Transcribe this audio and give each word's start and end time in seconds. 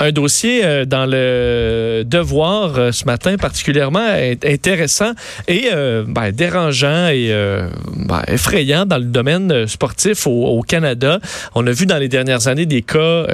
Un 0.00 0.12
dossier 0.12 0.64
euh, 0.64 0.84
dans 0.84 1.06
le 1.06 2.04
devoir 2.04 2.78
euh, 2.78 2.92
ce 2.92 3.04
matin 3.04 3.36
particulièrement 3.36 4.06
intéressant 4.44 5.12
et 5.48 5.70
euh, 5.72 6.04
ben, 6.06 6.30
dérangeant 6.30 7.08
et 7.08 7.32
ben, 7.96 8.22
effrayant 8.28 8.86
dans 8.86 8.98
le 8.98 9.04
domaine 9.04 9.66
sportif 9.66 10.26
au, 10.26 10.46
au, 10.46 10.62
Canada. 10.62 11.18
On 11.54 11.66
a 11.66 11.72
vu 11.72 11.86
dans 11.86 11.98
les 11.98 12.08
dernières 12.08 12.46
années 12.46 12.66
des 12.66 12.82
cas 12.82 13.26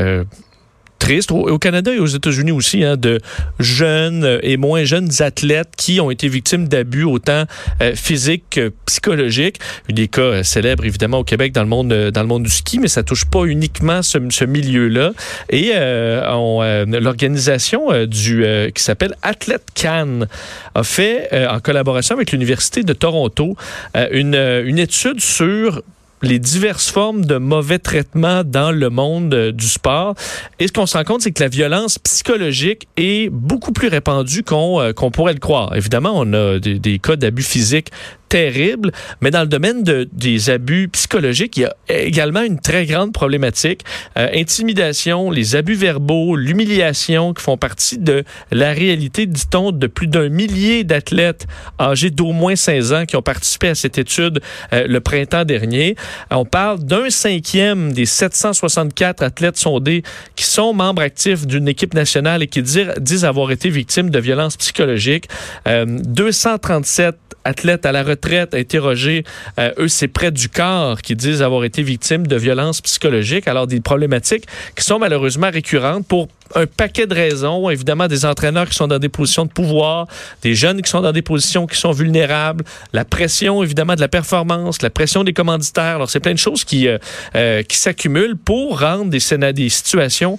triste, 1.05 1.33
au, 1.33 1.59
Canada 1.59 1.93
et 1.95 1.99
aux 1.99 2.07
États-Unis 2.07 2.53
aussi, 2.53 2.83
hein, 2.83 2.97
de 2.97 3.21
jeunes 3.59 4.39
et 4.43 4.57
moins 4.57 4.85
jeunes 4.85 5.11
athlètes 5.19 5.73
qui 5.77 6.01
ont 6.01 6.11
été 6.11 6.29
victimes 6.29 6.67
d'abus 6.67 7.05
autant 7.05 7.45
euh, 7.83 7.95
physiques 7.95 8.45
que 8.49 8.73
psychologiques. 8.87 9.59
Des 9.91 10.09
cas 10.09 10.23
euh, 10.23 10.43
célèbres 10.43 10.87
évidemment 10.87 11.19
au 11.19 11.25
Québec 11.25 11.53
dans 11.53 11.63
le 11.63 11.69
monde 11.69 11.93
dans 11.93 12.23
le 12.23 12.27
monde 12.27 12.45
du 12.45 12.51
ski, 12.51 12.79
mais 12.79 12.89
ça 12.89 13.03
touche 13.03 13.27
pas 13.27 13.45
uniquement 13.45 14.01
ce, 14.01 14.45
milieu-là. 14.45 15.13
Et 15.51 15.73
euh, 15.75 16.87
l'organisation 16.87 18.07
du 18.07 18.43
qui 18.75 18.83
s'appelle 18.83 19.15
Athlète 19.21 19.67
Cannes 19.75 20.27
a 20.75 20.83
fait 20.83 21.29
en 21.51 21.61
collaboration 21.61 22.15
avec 22.15 22.33
l'université 22.33 22.83
de 22.83 22.95
Toronto 22.95 23.57
une, 23.95 24.35
une 24.35 24.79
étude 24.79 25.21
sur 25.21 25.83
les 26.25 26.39
diverses 26.39 26.91
formes 26.91 27.25
de 27.25 27.37
mauvais 27.37 27.79
traitements 27.79 28.43
dans 28.45 28.73
le 28.73 28.91
monde 28.91 29.35
euh, 29.35 29.53
du 29.53 29.67
sport. 29.67 30.15
Et 30.59 30.67
ce 30.67 30.73
qu'on 30.73 30.87
se 30.87 30.97
rend 30.97 31.05
compte, 31.05 31.23
c'est 31.23 31.33
que 31.33 31.43
la 31.43 31.49
violence 31.49 31.99
psychologique 31.99 32.89
est 32.97 33.31
beaucoup 33.31 33.73
plus 33.73 33.89
répandue 33.89 34.43
qu'on 34.43 34.81
euh, 34.81 34.93
pourrait 34.93 35.35
le 35.35 35.39
croire. 35.39 35.77
Évidemment, 35.77 36.13
on 36.15 36.33
a 36.33 36.59
des, 36.59 36.79
des 36.79 36.99
cas 36.99 37.17
d'abus 37.17 37.43
physiques 37.43 37.91
terrible, 38.35 38.91
mais 39.21 39.31
dans 39.31 39.43
le 39.43 39.47
domaine 39.47 39.85
de, 39.85 40.09
des 40.13 40.51
abus 40.51 40.89
psychologiques, 40.89 41.57
il 41.57 41.61
y 41.61 41.67
a 41.67 42.01
également 42.01 42.43
une 42.43 42.59
très 42.59 42.85
grande 42.85 43.13
problématique. 43.13 43.83
Euh, 44.19 44.27
intimidation, 44.35 45.31
les 45.31 45.55
abus 45.55 45.75
verbaux, 45.75 46.35
l'humiliation 46.35 47.33
qui 47.33 47.45
font 47.45 47.57
partie 47.57 47.97
de 47.97 48.25
la 48.51 48.73
réalité, 48.73 49.27
dit-on, 49.27 49.71
de 49.71 49.87
plus 49.87 50.09
d'un 50.09 50.31
millier 50.31 50.83
d'athlètes 50.83 51.47
âgés 51.79 52.11
d'au 52.11 52.33
moins 52.33 52.57
16 52.57 52.93
ans 52.93 53.07
qui 53.07 53.15
ont 53.15 53.23
participé 53.23 53.69
à 53.69 53.77
cette 53.77 53.99
étude 53.99 54.41
euh, 54.73 54.89
le 54.89 54.99
printemps 54.99 55.45
dernier. 55.45 55.95
On 56.33 56.45
parle 56.45 56.81
d'un 56.81 57.11
cinquième 57.11 57.93
des 57.93 58.05
764 58.05 59.23
athlètes 59.23 59.59
sondés 59.59 60.03
qui 60.35 60.43
sont 60.43 60.75
membres 60.75 61.03
actifs 61.03 61.47
d'une 61.47 61.69
équipe 61.69 61.95
nationale 61.95 62.43
et 62.43 62.49
qui 62.49 62.63
disent, 62.63 63.25
avoir 63.25 63.53
été 63.53 63.71
victimes 63.71 64.11
de 64.11 64.19
violences 64.19 64.57
psychologiques. 64.57 65.29
Euh, 65.69 65.85
237 65.87 67.15
athlètes 67.45 67.87
à 67.87 67.93
la 67.93 68.03
retraite 68.03 68.24
interrogés, 68.33 69.25
euh, 69.59 69.73
eux, 69.79 69.89
c'est 69.89 70.09
près 70.09 70.31
du 70.31 70.49
quart 70.49 71.03
qui 71.03 71.15
disent 71.15 71.43
avoir 71.43 71.65
été 71.65 71.83
victimes 71.83 72.27
de 72.27 72.37
violences 72.37 72.81
psychologiques. 72.81 73.49
Alors, 73.49 73.67
des 73.67 73.81
problématiques 73.81 74.45
qui 74.77 74.85
sont 74.85 74.99
malheureusement 74.99 75.51
récurrentes 75.51 76.07
pour 76.07 76.29
un 76.55 76.67
paquet 76.67 77.07
de 77.07 77.15
raisons. 77.15 77.69
Évidemment, 77.71 78.07
des 78.07 78.25
entraîneurs 78.25 78.69
qui 78.69 78.75
sont 78.75 78.87
dans 78.87 78.99
des 78.99 79.09
positions 79.09 79.45
de 79.45 79.51
pouvoir, 79.51 80.07
des 80.43 80.55
jeunes 80.55 80.83
qui 80.83 80.91
sont 80.91 81.01
dans 81.01 81.13
des 81.13 81.23
positions 81.23 81.67
qui 81.67 81.79
sont 81.79 81.93
vulnérables, 81.93 82.65
la 82.93 83.05
pression, 83.05 83.63
évidemment, 83.63 83.95
de 83.95 84.01
la 84.01 84.09
performance, 84.09 84.83
la 84.83 84.91
pression 84.91 85.25
des 85.25 85.33
commanditaires. 85.33 85.97
Alors, 85.97 86.11
c'est 86.11 86.21
plein 86.21 86.35
de 86.35 86.39
choses 86.39 86.65
qui, 86.65 86.89
euh, 86.89 86.99
euh, 87.35 87.63
qui 87.63 87.77
s'accumulent 87.77 88.37
pour 88.37 88.81
rendre 88.81 89.11
des, 89.11 89.53
des 89.53 89.69
situations 89.69 90.39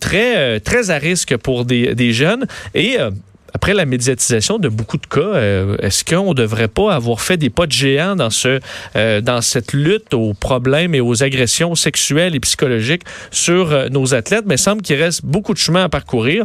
très, 0.00 0.60
très 0.60 0.90
à 0.90 0.98
risque 0.98 1.36
pour 1.36 1.64
des, 1.64 1.94
des 1.94 2.12
jeunes. 2.12 2.46
Et 2.74 2.98
après 3.54 3.72
la 3.72 3.86
médiatisation 3.86 4.58
de 4.58 4.68
beaucoup 4.68 4.98
de 4.98 5.06
cas, 5.06 5.20
euh, 5.20 5.76
est-ce 5.78 6.04
qu'on 6.04 6.30
ne 6.30 6.34
devrait 6.34 6.66
pas 6.66 6.92
avoir 6.92 7.20
fait 7.20 7.36
des 7.36 7.50
pas 7.50 7.66
de 7.66 7.72
géant 7.72 8.16
dans 8.16 8.28
ce 8.28 8.58
euh, 8.96 9.20
dans 9.20 9.40
cette 9.42 9.72
lutte 9.72 10.12
aux 10.12 10.34
problèmes 10.34 10.92
et 10.94 11.00
aux 11.00 11.22
agressions 11.22 11.76
sexuelles 11.76 12.34
et 12.34 12.40
psychologiques 12.40 13.02
sur 13.30 13.72
euh, 13.72 13.88
nos 13.90 14.12
athlètes? 14.12 14.44
Mais 14.44 14.56
il 14.56 14.58
semble 14.58 14.82
qu'il 14.82 15.00
reste 15.00 15.24
beaucoup 15.24 15.54
de 15.54 15.58
chemin 15.58 15.84
à 15.84 15.88
parcourir. 15.88 16.44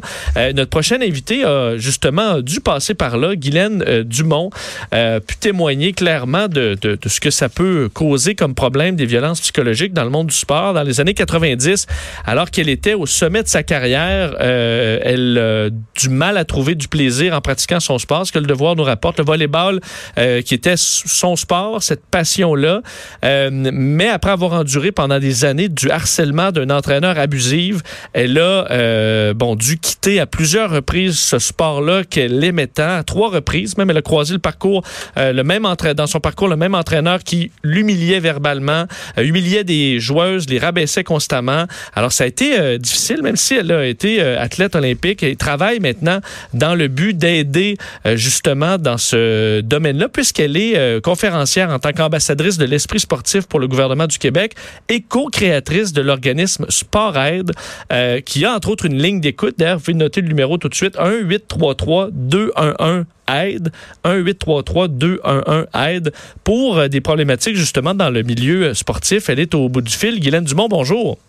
notre 0.53 0.69
prochain 0.69 1.01
invité 1.01 1.43
a 1.43 1.77
justement 1.77 2.41
dû 2.41 2.61
passer 2.61 2.93
par 2.93 3.17
là. 3.17 3.35
Guylaine 3.35 4.03
Dumont 4.03 4.51
a 4.91 5.19
pu 5.19 5.35
témoigner 5.35 5.93
clairement 5.93 6.47
de, 6.47 6.77
de, 6.79 6.95
de, 7.01 7.09
ce 7.09 7.19
que 7.19 7.31
ça 7.31 7.49
peut 7.49 7.89
causer 7.91 8.35
comme 8.35 8.53
problème 8.53 8.95
des 8.95 9.07
violences 9.07 9.41
psychologiques 9.41 9.93
dans 9.93 10.03
le 10.03 10.11
monde 10.11 10.27
du 10.27 10.35
sport. 10.35 10.73
Dans 10.75 10.83
les 10.83 10.99
années 10.99 11.15
90, 11.15 11.87
alors 12.25 12.51
qu'elle 12.51 12.69
était 12.69 12.93
au 12.93 13.07
sommet 13.07 13.41
de 13.41 13.47
sa 13.47 13.63
carrière, 13.63 14.35
elle 14.39 15.37
a 15.37 15.69
du 15.99 16.09
mal 16.09 16.37
à 16.37 16.45
trouver 16.45 16.75
du 16.75 16.87
plaisir 16.87 16.98
plaisir 16.99 17.33
en 17.33 17.39
pratiquant 17.39 17.79
son 17.79 17.97
sport, 17.97 18.27
ce 18.27 18.33
que 18.33 18.39
le 18.39 18.45
devoir 18.45 18.75
nous 18.75 18.83
rapporte. 18.83 19.19
Le 19.19 19.23
volleyball, 19.23 19.79
euh, 20.17 20.41
qui 20.41 20.53
était 20.53 20.75
son 20.75 21.37
sport, 21.37 21.81
cette 21.81 22.05
passion-là, 22.05 22.81
euh, 23.23 23.49
mais 23.51 24.09
après 24.09 24.31
avoir 24.31 24.51
enduré 24.51 24.91
pendant 24.91 25.17
des 25.17 25.45
années 25.45 25.69
du 25.69 25.89
harcèlement 25.89 26.51
d'un 26.51 26.69
entraîneur 26.69 27.17
abusif, 27.17 27.77
elle 28.11 28.37
a 28.37 28.69
euh, 28.69 29.33
bon 29.33 29.55
dû 29.55 29.77
quitter 29.77 30.19
à 30.19 30.25
plusieurs 30.25 30.71
reprises 30.71 31.17
ce 31.17 31.39
sport-là 31.39 32.03
qu'elle 32.03 32.43
aimait 32.43 32.67
tant, 32.67 32.97
à 32.97 33.03
trois 33.03 33.29
reprises 33.29 33.77
même. 33.77 33.89
Elle 33.89 33.97
a 33.97 34.01
croisé 34.01 34.33
le 34.33 34.39
parcours, 34.39 34.83
le 35.15 35.41
même 35.43 35.65
entraîneur, 35.65 35.95
dans 35.95 36.07
son 36.07 36.19
parcours, 36.19 36.49
le 36.49 36.57
même 36.57 36.75
entraîneur 36.75 37.19
qui 37.23 37.49
l'humiliait 37.63 38.19
verbalement, 38.19 38.87
humiliait 39.15 39.63
des 39.63 40.01
joueuses, 40.01 40.49
les 40.49 40.59
rabaissait 40.59 41.05
constamment. 41.05 41.63
Alors 41.95 42.11
ça 42.11 42.25
a 42.25 42.27
été 42.27 42.77
difficile, 42.77 43.21
même 43.23 43.37
si 43.37 43.55
elle 43.55 43.71
a 43.71 43.85
été 43.85 44.21
athlète 44.21 44.75
olympique 44.75 45.23
et 45.23 45.37
travaille 45.37 45.79
maintenant 45.79 46.19
dans 46.53 46.75
le 46.75 46.88
but 46.89 47.17
d'aider 47.17 47.77
euh, 48.05 48.17
justement 48.17 48.77
dans 48.77 48.97
ce 48.97 49.61
domaine-là, 49.61 50.09
puisqu'elle 50.09 50.57
est 50.57 50.77
euh, 50.77 50.99
conférencière 50.99 51.69
en 51.69 51.79
tant 51.79 51.91
qu'ambassadrice 51.91 52.57
de 52.57 52.65
l'esprit 52.65 52.99
sportif 52.99 53.47
pour 53.47 53.59
le 53.59 53.67
gouvernement 53.67 54.07
du 54.07 54.17
Québec 54.17 54.55
et 54.89 55.01
co-créatrice 55.01 55.93
de 55.93 56.01
l'organisme 56.01 56.65
Sport 56.69 57.17
Aide, 57.17 57.51
euh, 57.93 58.19
qui 58.21 58.45
a 58.45 58.53
entre 58.53 58.69
autres 58.69 58.85
une 58.85 59.01
ligne 59.01 59.21
d'écoute. 59.21 59.55
D'ailleurs, 59.57 59.77
vous 59.77 59.85
pouvez 59.85 59.97
noter 59.97 60.21
le 60.21 60.27
numéro 60.27 60.57
tout 60.57 60.69
de 60.69 60.75
suite, 60.75 60.95
1-833-211 60.97 63.05
aide 63.31 63.71
1-833-211 64.05 65.67
aide 65.87 66.11
pour 66.43 66.89
des 66.89 66.99
problématiques 66.99 67.55
justement 67.55 67.93
dans 67.93 68.09
le 68.09 68.23
milieu 68.23 68.73
sportif. 68.73 69.29
Elle 69.29 69.39
est 69.39 69.53
au 69.53 69.69
bout 69.69 69.81
du 69.81 69.93
fil. 69.93 70.19
Guylaine 70.19 70.45
Dumont, 70.45 70.67
bonjour. 70.67 71.19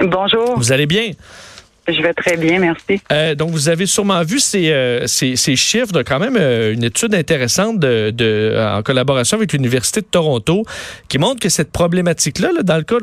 Bonjour. 0.00 0.56
Vous 0.56 0.72
allez 0.72 0.86
bien? 0.86 1.10
Je 1.86 2.00
vais 2.00 2.14
très 2.14 2.36
bien, 2.36 2.60
merci. 2.60 3.00
Euh, 3.12 3.34
donc, 3.34 3.50
vous 3.50 3.68
avez 3.68 3.84
sûrement 3.84 4.22
vu 4.22 4.40
ces, 4.40 4.70
euh, 4.70 5.06
ces, 5.06 5.36
chiffres 5.56 6.02
quand 6.02 6.18
même 6.18 6.36
euh, 6.38 6.72
une 6.72 6.84
étude 6.84 7.14
intéressante 7.14 7.78
de, 7.78 8.56
en 8.58 8.82
collaboration 8.82 9.36
avec 9.36 9.52
l'Université 9.52 10.00
de 10.00 10.06
Toronto 10.06 10.64
qui 11.08 11.18
montre 11.18 11.40
que 11.40 11.50
cette 11.50 11.72
problématique-là, 11.72 12.52
là, 12.52 12.62
dans 12.62 12.76
le 12.76 12.82
cas 12.82 12.96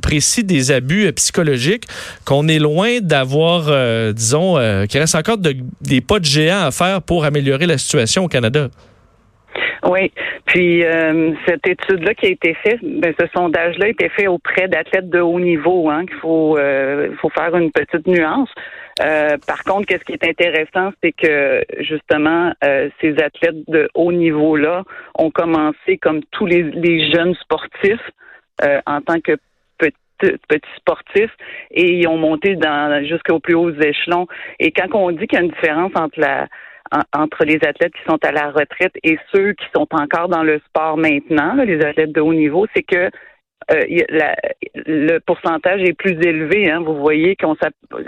précis 0.00 0.44
des 0.44 0.70
abus 0.70 1.12
psychologiques, 1.14 1.84
qu'on 2.24 2.46
est 2.46 2.60
loin 2.60 3.00
d'avoir, 3.00 3.64
disons, 4.12 4.54
qu'il 4.88 5.00
reste 5.00 5.14
encore 5.14 5.38
de, 5.38 5.56
des 5.80 6.00
pas 6.00 6.20
de 6.20 6.24
géant 6.24 6.64
à 6.64 6.70
faire 6.70 7.02
pour 7.02 7.24
améliorer 7.24 7.66
la 7.66 7.78
situation 7.78 8.24
au 8.24 8.28
Canada. 8.28 8.68
Oui. 9.84 10.12
Puis 10.46 10.84
euh, 10.84 11.32
cette 11.46 11.66
étude-là 11.66 12.14
qui 12.14 12.26
a 12.26 12.30
été 12.30 12.54
faite, 12.54 12.80
ben, 12.82 13.14
ce 13.18 13.26
sondage-là 13.34 13.86
a 13.86 13.88
été 13.88 14.08
fait 14.08 14.26
auprès 14.26 14.68
d'athlètes 14.68 15.10
de 15.10 15.20
haut 15.20 15.40
niveau. 15.40 15.90
Hein, 15.90 16.06
qu'il 16.06 16.16
faut, 16.16 16.56
euh, 16.56 17.14
faut 17.20 17.30
faire 17.30 17.54
une 17.56 17.72
petite 17.72 18.06
nuance. 18.06 18.50
Euh, 19.00 19.36
par 19.46 19.64
contre, 19.64 19.86
qu'est-ce 19.86 20.04
qui 20.04 20.12
est 20.12 20.24
intéressant, 20.24 20.92
c'est 21.02 21.12
que 21.12 21.64
justement, 21.80 22.52
ces 23.00 23.14
athlètes 23.18 23.68
de 23.68 23.88
haut 23.94 24.12
niveau-là 24.12 24.84
ont 25.14 25.30
commencé 25.30 25.96
comme 26.00 26.20
tous 26.30 26.46
les, 26.46 26.62
les 26.62 27.10
jeunes 27.10 27.34
sportifs 27.36 28.10
en 28.86 29.00
tant 29.00 29.18
que 29.20 29.36
petits 30.48 30.76
sportifs 30.76 31.34
et 31.70 31.98
ils 31.98 32.06
ont 32.06 32.16
monté 32.16 32.54
dans 32.54 33.04
jusqu'aux 33.04 33.40
plus 33.40 33.54
hauts 33.54 33.72
échelons. 33.72 34.26
Et 34.60 34.70
quand 34.70 34.86
on 34.94 35.10
dit 35.10 35.26
qu'il 35.26 35.38
y 35.38 35.42
a 35.42 35.44
une 35.44 35.50
différence 35.50 35.92
entre 35.96 36.20
la 36.20 36.46
entre 37.12 37.44
les 37.44 37.58
athlètes 37.64 37.92
qui 37.94 38.04
sont 38.08 38.18
à 38.22 38.32
la 38.32 38.50
retraite 38.50 38.92
et 39.02 39.18
ceux 39.32 39.52
qui 39.52 39.64
sont 39.74 39.86
encore 39.92 40.28
dans 40.28 40.42
le 40.42 40.60
sport 40.66 40.96
maintenant, 40.96 41.54
les 41.54 41.80
athlètes 41.84 42.12
de 42.12 42.20
haut 42.20 42.34
niveau, 42.34 42.66
c'est 42.74 42.82
que 42.82 43.10
euh, 43.70 43.80
le 44.74 45.18
pourcentage 45.20 45.82
est 45.82 45.92
plus 45.92 46.18
élevé. 46.20 46.70
Hein. 46.70 46.80
Vous 46.80 46.96
voyez 46.96 47.36
qu'on 47.36 47.56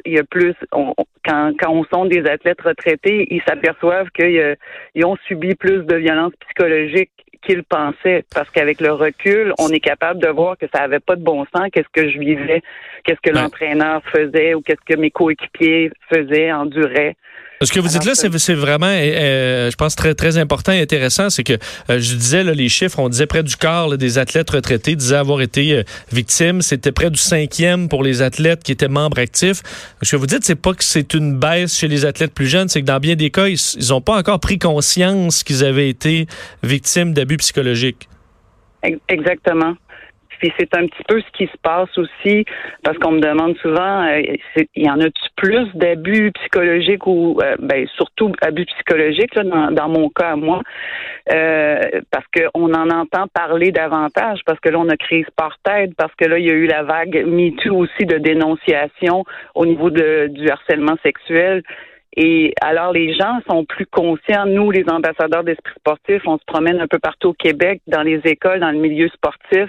il 0.04 0.12
y 0.14 0.18
a 0.18 0.24
plus 0.24 0.54
quand, 0.72 1.52
quand 1.58 1.70
on 1.70 1.84
sont 1.84 2.06
des 2.06 2.26
athlètes 2.26 2.60
retraités, 2.60 3.26
ils 3.30 3.42
s'aperçoivent 3.46 4.10
qu'ils 4.10 4.56
ont 5.04 5.16
subi 5.28 5.54
plus 5.54 5.84
de 5.84 5.96
violences 5.96 6.34
psychologiques 6.40 7.10
qu'ils 7.42 7.62
pensaient. 7.62 8.24
Parce 8.34 8.50
qu'avec 8.50 8.80
le 8.80 8.92
recul, 8.92 9.52
on 9.58 9.68
est 9.68 9.80
capable 9.80 10.20
de 10.20 10.28
voir 10.28 10.58
que 10.58 10.66
ça 10.74 10.82
avait 10.82 11.00
pas 11.00 11.16
de 11.16 11.22
bon 11.22 11.44
sens. 11.54 11.68
Qu'est-ce 11.72 11.88
que 11.92 12.08
je 12.08 12.18
vivais, 12.18 12.62
qu'est-ce 13.04 13.20
que 13.22 13.34
l'entraîneur 13.34 14.02
faisait 14.10 14.54
ou 14.54 14.60
qu'est-ce 14.60 14.84
que 14.86 14.98
mes 14.98 15.10
coéquipiers 15.10 15.90
faisaient, 16.10 16.52
enduraient. 16.52 17.16
Ce 17.64 17.72
que 17.72 17.80
vous 17.80 17.88
dites 17.88 18.04
là, 18.04 18.14
c'est 18.14 18.54
vraiment, 18.54 18.86
euh, 18.86 18.90
euh, 18.90 19.70
je 19.70 19.76
pense, 19.76 19.96
très, 19.96 20.14
très 20.14 20.38
important 20.38 20.72
et 20.72 20.80
intéressant. 20.80 21.30
C'est 21.30 21.44
que, 21.44 21.54
euh, 21.54 21.98
je 21.98 22.14
disais, 22.14 22.44
là, 22.44 22.52
les 22.52 22.68
chiffres, 22.68 22.98
on 22.98 23.08
disait 23.08 23.26
près 23.26 23.42
du 23.42 23.56
quart 23.56 23.96
des 23.96 24.18
athlètes 24.18 24.50
retraités 24.50 24.96
disaient 24.96 25.16
avoir 25.16 25.40
été 25.40 25.82
victimes. 26.12 26.62
C'était 26.62 26.92
près 26.92 27.10
du 27.10 27.18
cinquième 27.18 27.88
pour 27.88 28.02
les 28.02 28.22
athlètes 28.22 28.62
qui 28.62 28.72
étaient 28.72 28.88
membres 28.88 29.18
actifs. 29.18 29.62
Ce 30.02 30.10
que 30.12 30.16
vous 30.16 30.26
dites, 30.26 30.44
c'est 30.44 30.54
pas 30.54 30.74
que 30.74 30.84
c'est 30.84 31.14
une 31.14 31.38
baisse 31.38 31.76
chez 31.76 31.88
les 31.88 32.04
athlètes 32.04 32.34
plus 32.34 32.46
jeunes, 32.46 32.68
c'est 32.68 32.80
que 32.80 32.86
dans 32.86 33.00
bien 33.00 33.14
des 33.14 33.30
cas, 33.30 33.48
ils 33.48 33.88
n'ont 33.88 34.00
pas 34.00 34.16
encore 34.16 34.40
pris 34.40 34.58
conscience 34.58 35.42
qu'ils 35.42 35.64
avaient 35.64 35.88
été 35.88 36.26
victimes 36.62 37.14
d'abus 37.14 37.38
psychologiques. 37.38 38.08
Exactement. 39.08 39.74
Puis 40.38 40.52
c'est 40.58 40.76
un 40.76 40.86
petit 40.86 41.02
peu 41.08 41.20
ce 41.20 41.30
qui 41.36 41.46
se 41.46 41.56
passe 41.62 41.96
aussi, 41.96 42.44
parce 42.82 42.98
qu'on 42.98 43.12
me 43.12 43.20
demande 43.20 43.56
souvent, 43.58 44.06
euh, 44.06 44.22
il 44.74 44.86
y 44.86 44.90
en 44.90 45.00
a-tu 45.00 45.22
plus 45.36 45.68
d'abus 45.74 46.32
psychologiques 46.32 47.06
ou, 47.06 47.38
euh, 47.42 47.56
ben, 47.58 47.86
surtout 47.96 48.32
abus 48.40 48.66
psychologiques, 48.66 49.34
là, 49.34 49.70
dans, 49.70 49.88
mon 49.88 50.08
cas 50.08 50.32
à 50.32 50.36
moi, 50.36 50.62
euh, 51.32 51.80
parce 52.10 52.26
qu'on 52.34 52.72
en 52.72 52.90
entend 52.90 53.26
parler 53.32 53.72
davantage, 53.72 54.40
parce 54.46 54.60
que 54.60 54.68
là, 54.68 54.78
on 54.78 54.88
a 54.88 54.96
crise 54.96 55.26
par 55.36 55.56
tête, 55.62 55.92
parce 55.96 56.14
que 56.14 56.24
là, 56.26 56.38
il 56.38 56.46
y 56.46 56.50
a 56.50 56.54
eu 56.54 56.66
la 56.66 56.82
vague 56.82 57.24
MeToo 57.26 57.76
aussi 57.76 58.06
de 58.06 58.18
dénonciation 58.18 59.24
au 59.54 59.66
niveau 59.66 59.90
de, 59.90 60.28
du 60.28 60.48
harcèlement 60.48 60.96
sexuel. 61.02 61.62
Et 62.16 62.54
alors, 62.60 62.92
les 62.92 63.12
gens 63.14 63.40
sont 63.48 63.64
plus 63.64 63.86
conscients. 63.86 64.46
Nous, 64.46 64.70
les 64.70 64.84
ambassadeurs 64.88 65.42
d'esprit 65.42 65.74
sportif, 65.78 66.22
on 66.26 66.38
se 66.38 66.44
promène 66.46 66.80
un 66.80 66.86
peu 66.86 66.98
partout 66.98 67.30
au 67.30 67.32
Québec, 67.34 67.80
dans 67.88 68.02
les 68.02 68.20
écoles, 68.24 68.60
dans 68.60 68.70
le 68.70 68.78
milieu 68.78 69.08
sportif, 69.08 69.68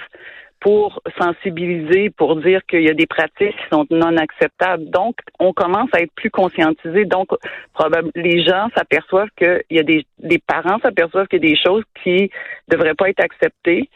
pour 0.65 0.99
sensibiliser, 1.21 2.09
pour 2.09 2.37
dire 2.37 2.59
qu'il 2.65 2.81
y 2.81 2.89
a 2.89 2.95
des 2.95 3.05
pratiques 3.05 3.55
qui 3.55 3.69
sont 3.71 3.85
non 3.91 4.17
acceptables. 4.17 4.89
Donc, 4.89 5.15
on 5.39 5.53
commence 5.53 5.91
à 5.93 6.01
être 6.01 6.11
plus 6.15 6.31
conscientisé. 6.31 7.05
Donc, 7.05 7.27
probablement, 7.75 8.11
les 8.15 8.43
gens 8.43 8.69
s'aperçoivent 8.75 9.29
qu'il 9.37 9.61
y 9.69 9.77
a 9.77 9.83
des, 9.83 10.07
des 10.17 10.39
parents 10.39 10.79
s'aperçoivent 10.83 11.27
qu'il 11.27 11.43
y 11.43 11.45
a 11.45 11.51
des 11.51 11.61
choses 11.63 11.83
qui 12.03 12.31
devraient 12.67 12.95
pas 12.95 13.09
être 13.09 13.23
acceptées. 13.23 13.91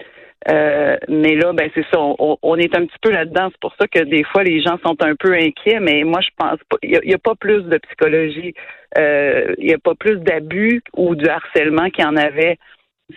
Euh, 0.48 0.96
mais 1.08 1.36
là, 1.36 1.54
ben 1.54 1.72
c'est 1.74 1.86
ça, 1.92 1.98
on, 2.00 2.56
est 2.56 2.78
un 2.78 2.86
petit 2.86 3.00
peu 3.02 3.10
là-dedans. 3.10 3.50
C'est 3.52 3.60
pour 3.60 3.74
ça 3.82 3.88
que 3.88 4.04
des 4.04 4.24
fois 4.24 4.44
les 4.44 4.62
gens 4.62 4.78
sont 4.86 4.96
un 5.02 5.16
peu 5.16 5.34
inquiets. 5.34 5.80
Mais 5.80 6.04
moi, 6.04 6.22
je 6.22 6.30
pense 6.38 6.60
pas. 6.70 6.78
Il 6.84 7.00
n'y 7.04 7.16
a, 7.16 7.18
pas 7.18 7.34
plus 7.34 7.64
de 7.64 7.80
psychologie. 7.80 8.54
Euh, 8.96 9.56
il 9.58 9.66
n'y 9.66 9.74
a 9.74 9.80
pas 9.80 9.96
plus 9.96 10.18
d'abus 10.18 10.84
ou 10.96 11.16
de 11.16 11.28
harcèlement 11.28 11.90
qu'il 11.90 12.04
y 12.04 12.08
en 12.08 12.16
avait. 12.16 12.60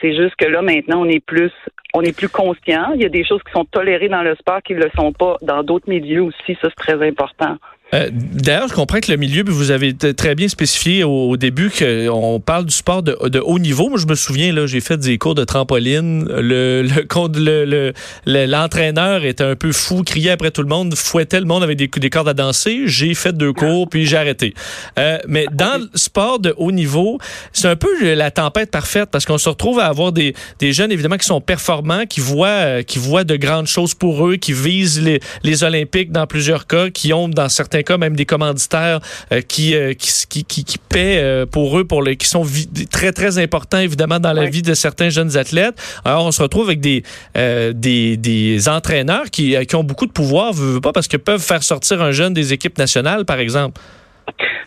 C'est 0.00 0.16
juste 0.16 0.36
que 0.36 0.46
là 0.46 0.62
maintenant, 0.62 1.02
on 1.02 1.08
est 1.08 1.24
plus, 1.24 1.52
on 1.94 2.02
est 2.02 2.16
plus 2.16 2.28
conscient. 2.28 2.92
Il 2.94 3.02
y 3.02 3.04
a 3.04 3.10
des 3.10 3.24
choses 3.24 3.42
qui 3.42 3.52
sont 3.52 3.64
tolérées 3.64 4.08
dans 4.08 4.22
le 4.22 4.34
sport 4.36 4.62
qui 4.62 4.74
ne 4.74 4.82
le 4.82 4.90
sont 4.96 5.12
pas 5.12 5.36
dans 5.42 5.62
d'autres 5.62 5.88
milieux 5.88 6.22
aussi. 6.22 6.56
Ça, 6.60 6.68
c'est 6.68 6.74
très 6.74 7.06
important. 7.06 7.58
Euh, 7.94 8.08
d'ailleurs, 8.12 8.68
je 8.68 8.74
comprends 8.74 9.00
que 9.00 9.10
le 9.10 9.18
milieu, 9.18 9.44
vous 9.46 9.70
avez 9.70 9.94
très 9.94 10.34
bien 10.34 10.48
spécifié 10.48 11.04
au, 11.04 11.36
début 11.36 11.70
qu'on 11.70 12.40
parle 12.40 12.66
du 12.66 12.74
sport 12.74 13.02
de, 13.02 13.40
haut 13.44 13.58
niveau. 13.58 13.88
Moi, 13.88 13.98
je 13.98 14.06
me 14.06 14.14
souviens, 14.14 14.52
là, 14.52 14.66
j'ai 14.66 14.80
fait 14.80 14.96
des 14.96 15.18
cours 15.18 15.34
de 15.34 15.44
trampoline. 15.44 16.24
Le, 16.24 16.82
le, 16.82 18.46
l'entraîneur 18.46 19.24
était 19.24 19.44
un 19.44 19.56
peu 19.56 19.72
fou, 19.72 20.02
criait 20.04 20.30
après 20.30 20.50
tout 20.50 20.62
le 20.62 20.68
monde, 20.68 20.94
fouettait 20.94 21.40
le 21.40 21.46
monde 21.46 21.62
avec 21.62 21.76
des, 21.76 21.88
des 21.88 22.10
cordes 22.10 22.28
à 22.28 22.34
danser. 22.34 22.82
J'ai 22.86 23.14
fait 23.14 23.36
deux 23.36 23.52
cours, 23.52 23.88
puis 23.88 24.06
j'ai 24.06 24.16
arrêté. 24.16 24.54
Euh, 24.98 25.18
mais 25.28 25.46
dans 25.52 25.80
le 25.80 25.90
sport 25.94 26.38
de 26.38 26.54
haut 26.56 26.72
niveau, 26.72 27.18
c'est 27.52 27.68
un 27.68 27.76
peu 27.76 28.14
la 28.14 28.30
tempête 28.30 28.70
parfaite 28.70 29.10
parce 29.10 29.26
qu'on 29.26 29.38
se 29.38 29.48
retrouve 29.48 29.80
à 29.80 29.86
avoir 29.86 30.12
des, 30.12 30.34
des 30.58 30.72
jeunes, 30.72 30.92
évidemment, 30.92 31.18
qui 31.18 31.26
sont 31.26 31.40
performants, 31.40 32.06
qui 32.06 32.20
voient, 32.20 32.82
qui 32.84 32.98
voient 32.98 33.24
de 33.24 33.36
grandes 33.36 33.66
choses 33.66 33.94
pour 33.94 34.26
eux, 34.26 34.36
qui 34.36 34.52
visent 34.52 35.02
les, 35.02 35.20
les 35.42 35.64
Olympiques 35.64 36.12
dans 36.12 36.26
plusieurs 36.26 36.66
cas, 36.66 36.88
qui 36.88 37.12
ont, 37.12 37.28
dans 37.28 37.48
certains 37.48 37.81
cas 37.82 37.98
même 37.98 38.16
des 38.16 38.24
commanditaires 38.24 39.00
euh, 39.32 39.40
qui, 39.40 39.74
euh, 39.74 39.94
qui, 39.94 40.44
qui, 40.44 40.64
qui, 40.64 40.78
paient 40.78 41.20
euh, 41.22 41.46
pour 41.46 41.78
eux, 41.78 41.84
pour 41.84 42.02
les, 42.02 42.16
qui 42.16 42.26
sont 42.26 42.44
très, 42.90 43.12
très 43.12 43.38
importants, 43.38 43.78
évidemment, 43.78 44.18
dans 44.18 44.32
la 44.32 44.46
vie 44.46 44.62
de 44.62 44.74
certains 44.74 45.08
jeunes 45.08 45.36
athlètes. 45.36 45.74
Alors, 46.04 46.26
on 46.26 46.30
se 46.30 46.42
retrouve 46.42 46.66
avec 46.66 46.80
des, 46.80 47.02
des, 47.34 48.16
des, 48.16 48.68
entraîneurs 48.68 49.30
qui, 49.30 49.56
qui 49.66 49.76
ont 49.76 49.84
beaucoup 49.84 50.06
de 50.06 50.12
pouvoir, 50.12 50.52
pas, 50.82 50.92
parce 50.92 51.08
qu'ils 51.08 51.18
peuvent 51.18 51.42
faire 51.42 51.62
sortir 51.62 52.02
un 52.02 52.12
jeune 52.12 52.34
des 52.34 52.52
équipes 52.52 52.78
nationales, 52.78 53.24
par 53.24 53.38
exemple. 53.38 53.80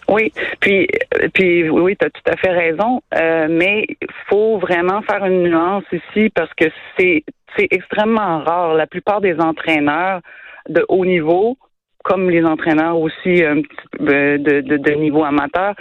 Oui, 0.08 0.32
puis, 0.60 0.88
puis 1.34 1.70
oui, 1.70 1.96
tu 2.00 2.06
as 2.06 2.10
tout 2.10 2.32
à 2.32 2.38
fait 2.38 2.52
raison, 2.52 3.02
mais 3.50 3.86
il 3.90 4.08
faut 4.30 4.60
vraiment 4.60 5.02
faire 5.02 5.26
une 5.26 5.44
nuance 5.44 5.84
ici 5.92 6.30
parce 6.30 6.52
que 6.56 6.66
c'est 6.98 7.24
extrêmement 7.58 8.44
rare. 8.44 8.74
La 8.76 8.88
plupart 8.88 9.22
des 9.22 9.40
entraîneurs 9.40 10.22
de 10.70 10.86
haut 10.90 11.06
niveau 11.06 11.58
comme 12.06 12.30
les 12.30 12.46
entraîneurs 12.46 12.98
aussi 12.98 13.44
euh, 13.44 13.62
de, 14.00 14.38
de, 14.38 14.78
de 14.78 14.92
niveau 14.94 15.24
amateur, 15.24 15.74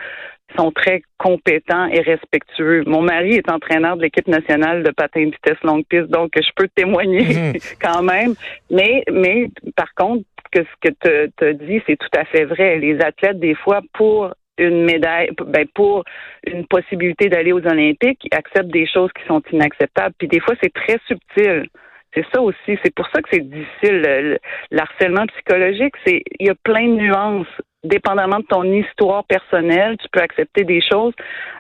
sont 0.56 0.70
très 0.72 1.02
compétents 1.18 1.86
et 1.86 2.00
respectueux. 2.00 2.82
Mon 2.86 3.02
mari 3.02 3.34
est 3.34 3.50
entraîneur 3.50 3.96
de 3.96 4.02
l'équipe 4.02 4.28
nationale 4.28 4.82
de 4.82 4.90
patin 4.90 5.26
de 5.26 5.30
vitesse 5.30 5.62
longue 5.62 5.84
piste, 5.86 6.08
donc 6.08 6.30
je 6.36 6.50
peux 6.56 6.68
témoigner 6.74 7.24
mhm. 7.24 7.52
quand 7.82 8.02
même. 8.02 8.34
Mais, 8.70 9.04
mais 9.12 9.50
par 9.76 9.92
contre, 9.94 10.24
que 10.52 10.60
ce 10.62 10.88
que 10.88 11.30
tu 11.40 11.54
dit, 11.66 11.82
c'est 11.86 11.96
tout 11.96 12.18
à 12.18 12.24
fait 12.24 12.44
vrai. 12.44 12.78
Les 12.78 13.00
athlètes, 13.00 13.40
des 13.40 13.54
fois, 13.54 13.80
pour 13.92 14.32
une 14.56 14.84
médaille, 14.84 15.30
ben 15.46 15.66
pour 15.74 16.04
une 16.46 16.64
possibilité 16.66 17.28
d'aller 17.28 17.52
aux 17.52 17.66
Olympiques, 17.66 18.28
acceptent 18.30 18.72
des 18.72 18.86
choses 18.86 19.10
qui 19.18 19.26
sont 19.26 19.42
inacceptables. 19.52 20.14
Puis 20.16 20.28
des 20.28 20.40
fois, 20.40 20.54
c'est 20.62 20.72
très 20.72 20.98
subtil. 21.08 21.66
C'est 22.14 22.24
ça 22.32 22.40
aussi. 22.40 22.78
C'est 22.82 22.94
pour 22.94 23.06
ça 23.14 23.20
que 23.22 23.28
c'est 23.32 23.48
difficile. 23.48 24.02
Le, 24.02 24.38
harcèlement 24.78 25.26
psychologique, 25.26 25.94
c'est 26.06 26.22
il 26.38 26.46
y 26.46 26.50
a 26.50 26.54
plein 26.54 26.86
de 26.86 26.94
nuances. 26.94 27.46
Dépendamment 27.82 28.38
de 28.38 28.46
ton 28.46 28.64
histoire 28.64 29.24
personnelle, 29.24 29.98
tu 29.98 30.08
peux 30.10 30.20
accepter 30.20 30.64
des 30.64 30.80
choses, 30.80 31.12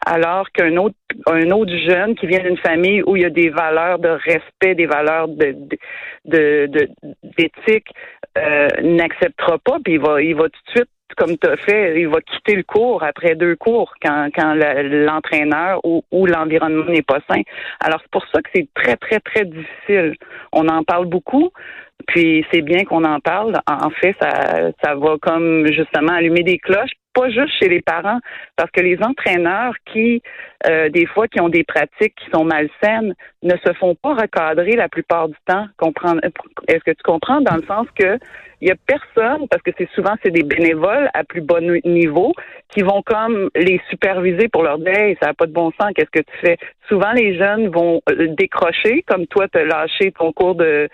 alors 0.06 0.50
qu'un 0.52 0.74
autre 0.78 0.94
un 1.26 1.50
autre 1.50 1.76
jeune 1.86 2.14
qui 2.14 2.26
vient 2.26 2.42
d'une 2.42 2.56
famille 2.56 3.02
où 3.02 3.14
il 3.14 3.22
y 3.22 3.26
a 3.26 3.30
des 3.30 3.50
valeurs 3.50 3.98
de 3.98 4.08
respect, 4.08 4.74
des 4.74 4.86
valeurs 4.86 5.28
de 5.28 5.54
de 6.24 6.88
d'éthique, 7.36 7.88
euh, 8.38 8.68
n'acceptera 8.82 9.58
pas, 9.58 9.76
puis 9.84 9.94
il 9.94 10.00
va 10.00 10.22
il 10.22 10.34
va 10.34 10.44
tout 10.44 10.60
de 10.66 10.70
suite 10.70 10.93
comme 11.16 11.36
tu 11.36 11.48
as 11.48 11.56
fait, 11.56 12.00
il 12.00 12.08
va 12.08 12.20
quitter 12.20 12.56
le 12.56 12.62
cours 12.62 13.02
après 13.02 13.34
deux 13.34 13.56
cours 13.56 13.94
quand, 14.02 14.28
quand 14.34 14.54
l'entraîneur 14.54 15.80
ou, 15.84 16.02
ou 16.10 16.26
l'environnement 16.26 16.86
n'est 16.86 17.02
pas 17.02 17.20
sain. 17.30 17.42
Alors 17.80 18.00
c'est 18.02 18.10
pour 18.10 18.26
ça 18.32 18.42
que 18.42 18.50
c'est 18.54 18.68
très, 18.74 18.96
très, 18.96 19.20
très 19.20 19.44
difficile. 19.44 20.16
On 20.52 20.68
en 20.68 20.82
parle 20.82 21.06
beaucoup, 21.06 21.50
puis 22.06 22.44
c'est 22.52 22.62
bien 22.62 22.84
qu'on 22.84 23.04
en 23.04 23.20
parle. 23.20 23.56
En 23.66 23.90
fait, 23.90 24.16
ça, 24.20 24.72
ça 24.82 24.94
va 24.94 25.16
comme 25.20 25.66
justement 25.68 26.14
allumer 26.14 26.42
des 26.42 26.58
cloches, 26.58 26.92
pas 27.14 27.30
juste 27.30 27.52
chez 27.58 27.68
les 27.68 27.80
parents, 27.80 28.18
parce 28.56 28.70
que 28.70 28.80
les 28.80 28.98
entraîneurs 29.02 29.74
qui, 29.86 30.22
euh, 30.68 30.88
des 30.90 31.06
fois, 31.06 31.28
qui 31.28 31.40
ont 31.40 31.48
des 31.48 31.64
pratiques 31.64 32.14
qui 32.16 32.30
sont 32.34 32.44
malsaines, 32.44 33.14
ne 33.42 33.56
se 33.64 33.72
font 33.74 33.94
pas 33.94 34.14
recadrer 34.14 34.72
la 34.72 34.88
plupart 34.88 35.28
du 35.28 35.36
temps. 35.46 35.66
Est-ce 36.68 36.84
que 36.84 36.90
tu 36.90 37.02
comprends? 37.04 37.40
Dans 37.40 37.56
le 37.56 37.64
sens 37.66 37.86
que 37.98 38.18
il 38.60 38.68
y 38.68 38.70
a 38.70 38.76
personne, 38.86 39.46
parce 39.48 39.62
que 39.62 39.72
c'est 39.76 39.90
souvent 39.90 40.14
c'est 40.24 40.30
des 40.30 40.42
bénévoles 40.42 41.10
à 41.12 41.22
plus 41.22 41.42
bas 41.42 41.60
niveau, 41.60 42.32
qui 42.70 42.80
vont 42.82 43.02
comme 43.02 43.50
les 43.54 43.78
superviser 43.90 44.48
pour 44.48 44.62
leur 44.62 44.78
dire 44.78 44.96
hey, 44.96 45.16
ça 45.20 45.28
n'a 45.28 45.34
pas 45.34 45.46
de 45.46 45.52
bon 45.52 45.70
sens, 45.78 45.90
qu'est-ce 45.94 46.10
que 46.10 46.24
tu 46.24 46.38
fais? 46.40 46.56
Souvent 46.88 47.12
les 47.12 47.36
jeunes 47.36 47.68
vont 47.68 48.00
euh, 48.10 48.28
décrocher, 48.28 49.04
comme 49.06 49.26
toi, 49.26 49.48
te 49.48 49.58
lâcher 49.58 50.12
ton 50.12 50.32
cours 50.32 50.54
de 50.54 50.88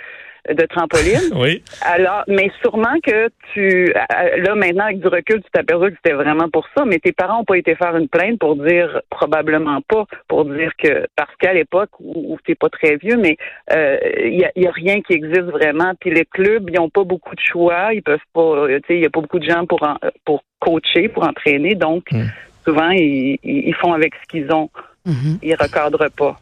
de 0.48 0.66
trampoline. 0.66 1.31
Oui. 1.40 1.62
Alors, 1.82 2.25
mais 2.28 2.50
sûrement 2.60 2.98
que 3.02 3.28
tu, 3.52 3.92
là 3.94 4.54
maintenant 4.54 4.84
avec 4.84 5.00
du 5.00 5.06
recul, 5.06 5.42
tu 5.42 5.50
t'aperçois 5.52 5.90
que 5.90 5.96
c'était 5.96 6.14
vraiment 6.14 6.50
pour 6.50 6.66
ça, 6.76 6.84
mais 6.84 6.98
tes 6.98 7.12
parents 7.12 7.38
n'ont 7.38 7.44
pas 7.44 7.56
été 7.56 7.75
faire 7.76 7.97
une 7.97 8.09
plainte 8.09 8.38
pour 8.38 8.56
dire 8.56 9.00
probablement 9.11 9.80
pas, 9.88 10.04
pour 10.28 10.44
dire 10.44 10.73
que 10.76 11.06
parce 11.16 11.35
qu'à 11.37 11.54
l'époque 11.54 11.90
où, 11.99 12.37
tu 12.38 12.52
t'es 12.52 12.54
pas 12.56 12.68
très 12.68 12.97
vieux, 12.97 13.16
mais 13.16 13.37
il 13.70 13.76
euh, 13.76 13.99
y, 14.25 14.44
a, 14.44 14.50
y, 14.56 14.66
a, 14.66 14.70
rien 14.70 15.00
qui 15.00 15.14
existe 15.14 15.44
vraiment. 15.44 15.92
Puis 15.99 16.11
les 16.11 16.25
clubs, 16.25 16.68
ils 16.68 16.76
n'ont 16.76 16.90
pas 16.90 17.04
beaucoup 17.04 17.35
de 17.35 17.40
choix, 17.40 17.94
ils 17.94 18.02
peuvent 18.02 18.18
pas, 18.35 18.66
tu 18.66 18.75
sais, 18.87 18.97
il 18.97 19.00
y 19.00 19.06
a 19.06 19.11
pas 19.11 19.20
beaucoup 19.20 19.38
de 19.38 19.49
gens 19.49 19.66
pour 19.66 19.80
pour 20.25 20.42
coacher, 20.59 21.09
pour 21.09 21.25
entraîner, 21.25 21.75
donc 21.75 22.11
hmm. 22.12 22.26
souvent 22.64 22.90
ils, 22.90 23.38
ils, 23.42 23.75
font 23.75 23.92
avec 23.92 24.14
ce 24.14 24.28
qu'ils 24.28 24.52
ont, 24.52 24.70
mm-hmm. 25.06 25.38
ils 25.42 25.54
recadrent 25.54 26.11
pas. 26.16 26.38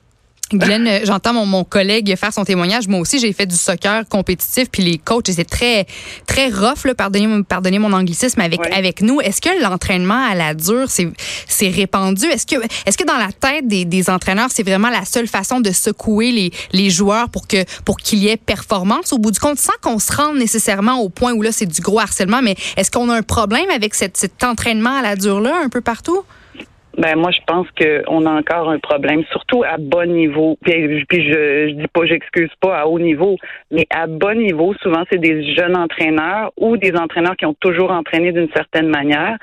Glenn, 0.52 0.87
euh, 0.87 1.00
j'entends 1.05 1.35
mon, 1.35 1.47
mon, 1.47 1.64
collègue 1.64 2.14
faire 2.17 2.33
son 2.33 2.45
témoignage. 2.45 2.88
Moi 2.88 3.00
aussi, 3.00 3.19
j'ai 3.19 3.33
fait 3.33 3.47
du 3.47 3.57
soccer 3.57 4.09
compétitif, 4.09 4.69
puis 4.71 4.83
les 4.83 4.99
coachs, 4.99 5.28
c'est 5.28 5.49
très, 5.49 5.87
très 6.26 6.49
rough, 6.49 6.85
là, 6.85 6.95
pardonnez, 6.95 7.43
pardonnez 7.43 7.78
mon 7.78 7.93
anglicisme, 7.93 8.40
avec, 8.40 8.61
avec 8.73 9.02
nous. 9.02 9.21
Est-ce 9.21 9.40
que 9.40 9.62
l'entraînement 9.62 10.26
à 10.31 10.35
la 10.35 10.55
dure, 10.55 10.88
c'est 10.88 11.69
répandu? 11.69 12.26
Est-ce 12.26 12.47
que, 12.47 12.57
est 12.87 12.97
que 12.97 13.05
dans 13.05 13.17
la 13.17 13.33
tête 13.33 13.67
des, 13.67 13.85
des 13.85 14.11
entraîneurs, 14.11 14.49
c'est 14.50 14.62
vraiment 14.62 14.90
la 14.90 15.05
seule 15.05 15.28
façon 15.28 15.61
de 15.61 15.71
secouer 15.71 16.33
les, 16.33 16.50
les 16.73 16.90
joueurs 16.90 17.28
pour 17.28 17.47
que 17.47 17.64
pour 17.85 17.99
qu'il 17.99 18.21
y 18.21 18.28
ait 18.28 18.37
performance? 18.37 19.12
Au 19.12 19.19
bout 19.19 19.31
du 19.31 19.38
compte, 19.38 19.59
sans 19.59 19.73
qu'on 19.83 19.99
se 19.99 20.12
rende 20.12 20.37
nécessairement 20.37 20.99
au 21.00 21.09
point 21.09 21.33
où 21.33 21.43
là, 21.43 21.52
c'est 21.52 21.67
du 21.67 21.81
gros 21.81 22.00
harcèlement, 22.00 22.43
mais 22.43 22.57
est-ce 22.76 22.90
qu'on 22.90 23.09
a 23.11 23.17
un 23.17 23.23
problème 23.23 23.71
avec 23.75 23.95
cette, 23.95 24.17
cet 24.17 24.43
entraînement 24.43 24.97
à 24.99 25.02
la 25.02 25.17
dure-là, 25.17 25.61
un 25.62 25.69
peu 25.69 25.81
partout? 25.81 26.23
Ben 26.99 27.17
moi, 27.17 27.31
je 27.31 27.38
pense 27.47 27.69
qu'on 27.81 28.26
a 28.26 28.31
encore 28.31 28.69
un 28.69 28.81
problème, 28.81 29.23
surtout 29.31 29.62
à 29.62 29.76
bas 29.78 30.05
niveau. 30.05 30.59
Puis, 30.62 30.73
je, 30.75 31.69
je 31.69 31.75
dis 31.75 31.87
pas, 31.87 32.07
j'excuse 32.07 32.50
pas 32.61 32.81
à 32.81 32.87
haut 32.87 32.99
niveau, 32.99 33.37
mais 33.71 33.87
à 33.90 34.09
bas 34.09 34.35
niveau, 34.35 34.75
souvent 34.83 35.05
c'est 35.11 35.21
des 35.21 35.55
jeunes 35.55 35.76
entraîneurs 35.76 36.50
ou 36.57 36.76
des 36.76 36.97
entraîneurs 36.97 37.37
qui 37.37 37.47
ont 37.47 37.55
toujours 37.55 37.93
entraîné 37.93 38.33
d'une 38.33 38.50
certaine 38.52 38.88
manière. 38.88 39.37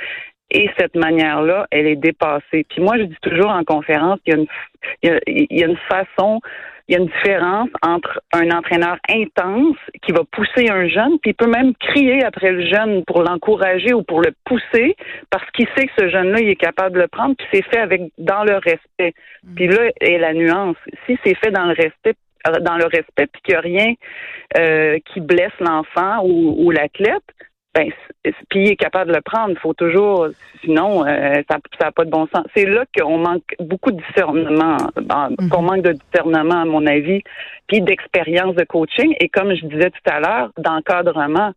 Et 0.52 0.70
cette 0.78 0.96
manière-là, 0.96 1.66
elle 1.72 1.88
est 1.88 1.96
dépassée. 1.96 2.66
Puis 2.70 2.82
moi, 2.82 2.98
je 2.98 3.04
dis 3.04 3.18
toujours 3.22 3.50
en 3.50 3.64
conférence 3.64 4.20
qu'il 4.26 4.34
y 4.34 4.38
a 4.38 4.40
une, 4.40 5.20
il 5.28 5.58
y 5.58 5.64
a 5.64 5.68
une 5.68 5.80
façon 5.90 6.42
il 6.88 6.94
y 6.94 6.98
a 6.98 7.02
une 7.02 7.08
différence 7.08 7.70
entre 7.82 8.22
un 8.32 8.50
entraîneur 8.52 8.98
intense 9.10 9.78
qui 10.04 10.12
va 10.12 10.22
pousser 10.32 10.70
un 10.70 10.88
jeune, 10.88 11.20
puis 11.20 11.32
il 11.32 11.34
peut 11.34 11.50
même 11.50 11.74
crier 11.76 12.24
après 12.24 12.52
le 12.52 12.66
jeune 12.68 13.04
pour 13.06 13.24
l'encourager 13.24 13.94
ou 13.94 14.04
pour 14.04 14.22
le 14.22 14.34
pousser, 14.46 14.96
parce 15.32 15.50
qu'il 15.52 15.68
sait 15.76 15.88
que 15.88 15.94
ce 15.98 16.10
jeune-là, 16.10 16.40
il 16.42 16.50
est 16.50 16.56
capable 16.56 16.96
de 16.96 17.02
le 17.02 17.08
prendre, 17.08 17.36
puis 17.36 17.48
c'est 17.52 17.64
fait 17.64 17.80
avec 17.80 18.02
dans 18.18 18.44
le 18.44 18.56
respect. 18.56 19.14
Mm. 19.44 19.56
Puis 19.56 19.68
là 19.68 19.92
est 20.00 20.18
la 20.20 20.34
nuance. 20.34 20.78
Si 21.06 21.18
c'est 21.24 21.36
fait 21.36 21.52
dans 21.52 21.66
le 21.66 21.74
respect, 21.74 22.16
dans 22.62 22.78
le 22.78 22.86
respect, 22.86 23.28
puis 23.28 23.42
qu'il 23.44 23.54
n'y 23.54 23.58
a 23.58 23.62
rien 23.62 23.94
euh, 24.58 25.00
qui 25.12 25.20
blesse 25.22 25.58
l'enfant 25.60 26.24
ou, 26.24 26.56
ou 26.60 26.72
l'athlète, 26.72 27.24
ben, 27.76 27.92
puis 28.50 28.64
il 28.64 28.72
est 28.72 28.76
capable 28.78 29.12
de 29.12 29.16
le 29.16 29.22
prendre. 29.22 29.50
Il 29.50 29.60
faut 29.60 29.74
toujours, 29.74 30.28
sinon, 30.64 31.06
euh, 31.06 31.42
ça 31.50 31.60
n'a 31.82 31.92
pas 31.92 32.06
de 32.06 32.10
bon 32.10 32.28
sens. 32.34 32.46
C'est 32.56 32.66
là 32.66 32.86
qu'on 32.98 33.18
manque 33.18 33.44
beaucoup 33.60 33.92
de 33.92 34.02
discernement, 34.02 34.78
mhm. 34.98 35.50
qu'on 35.50 35.62
manque 35.62 35.82
de 35.82 35.92
discernement, 35.92 36.62
à 36.62 36.66
mon 36.66 36.88
avis, 36.88 37.22
puis 37.68 37.82
d'expérience 37.82 38.56
de 38.56 38.64
coaching. 38.64 39.14
Et 39.20 39.28
comme 39.28 39.54
je 39.54 39.66
disais 39.66 39.92
tout 39.92 40.10
à 40.10 40.20
l'heure, 40.20 40.52
d'encadrement. 40.58 41.52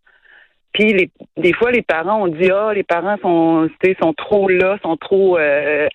Puis 0.72 0.92
les, 0.92 1.10
des 1.36 1.54
fois, 1.54 1.70
les 1.70 1.82
parents 1.82 2.24
ont 2.24 2.28
dit 2.28 2.50
ah, 2.50 2.72
les 2.74 2.82
parents 2.82 3.16
sont, 3.22 3.68
sont 4.00 4.12
trop 4.12 4.48
là, 4.48 4.76
sont 4.82 4.96
trop 4.96 5.38
euh, 5.38 5.88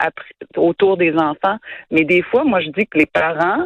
autour 0.58 0.98
des 0.98 1.14
enfants. 1.16 1.58
Mais 1.92 2.06
des 2.06 2.22
fois, 2.22 2.44
moi, 2.44 2.62
je 2.62 2.70
dis 2.70 2.88
que 2.88 2.98
les 2.98 3.06
parents 3.06 3.66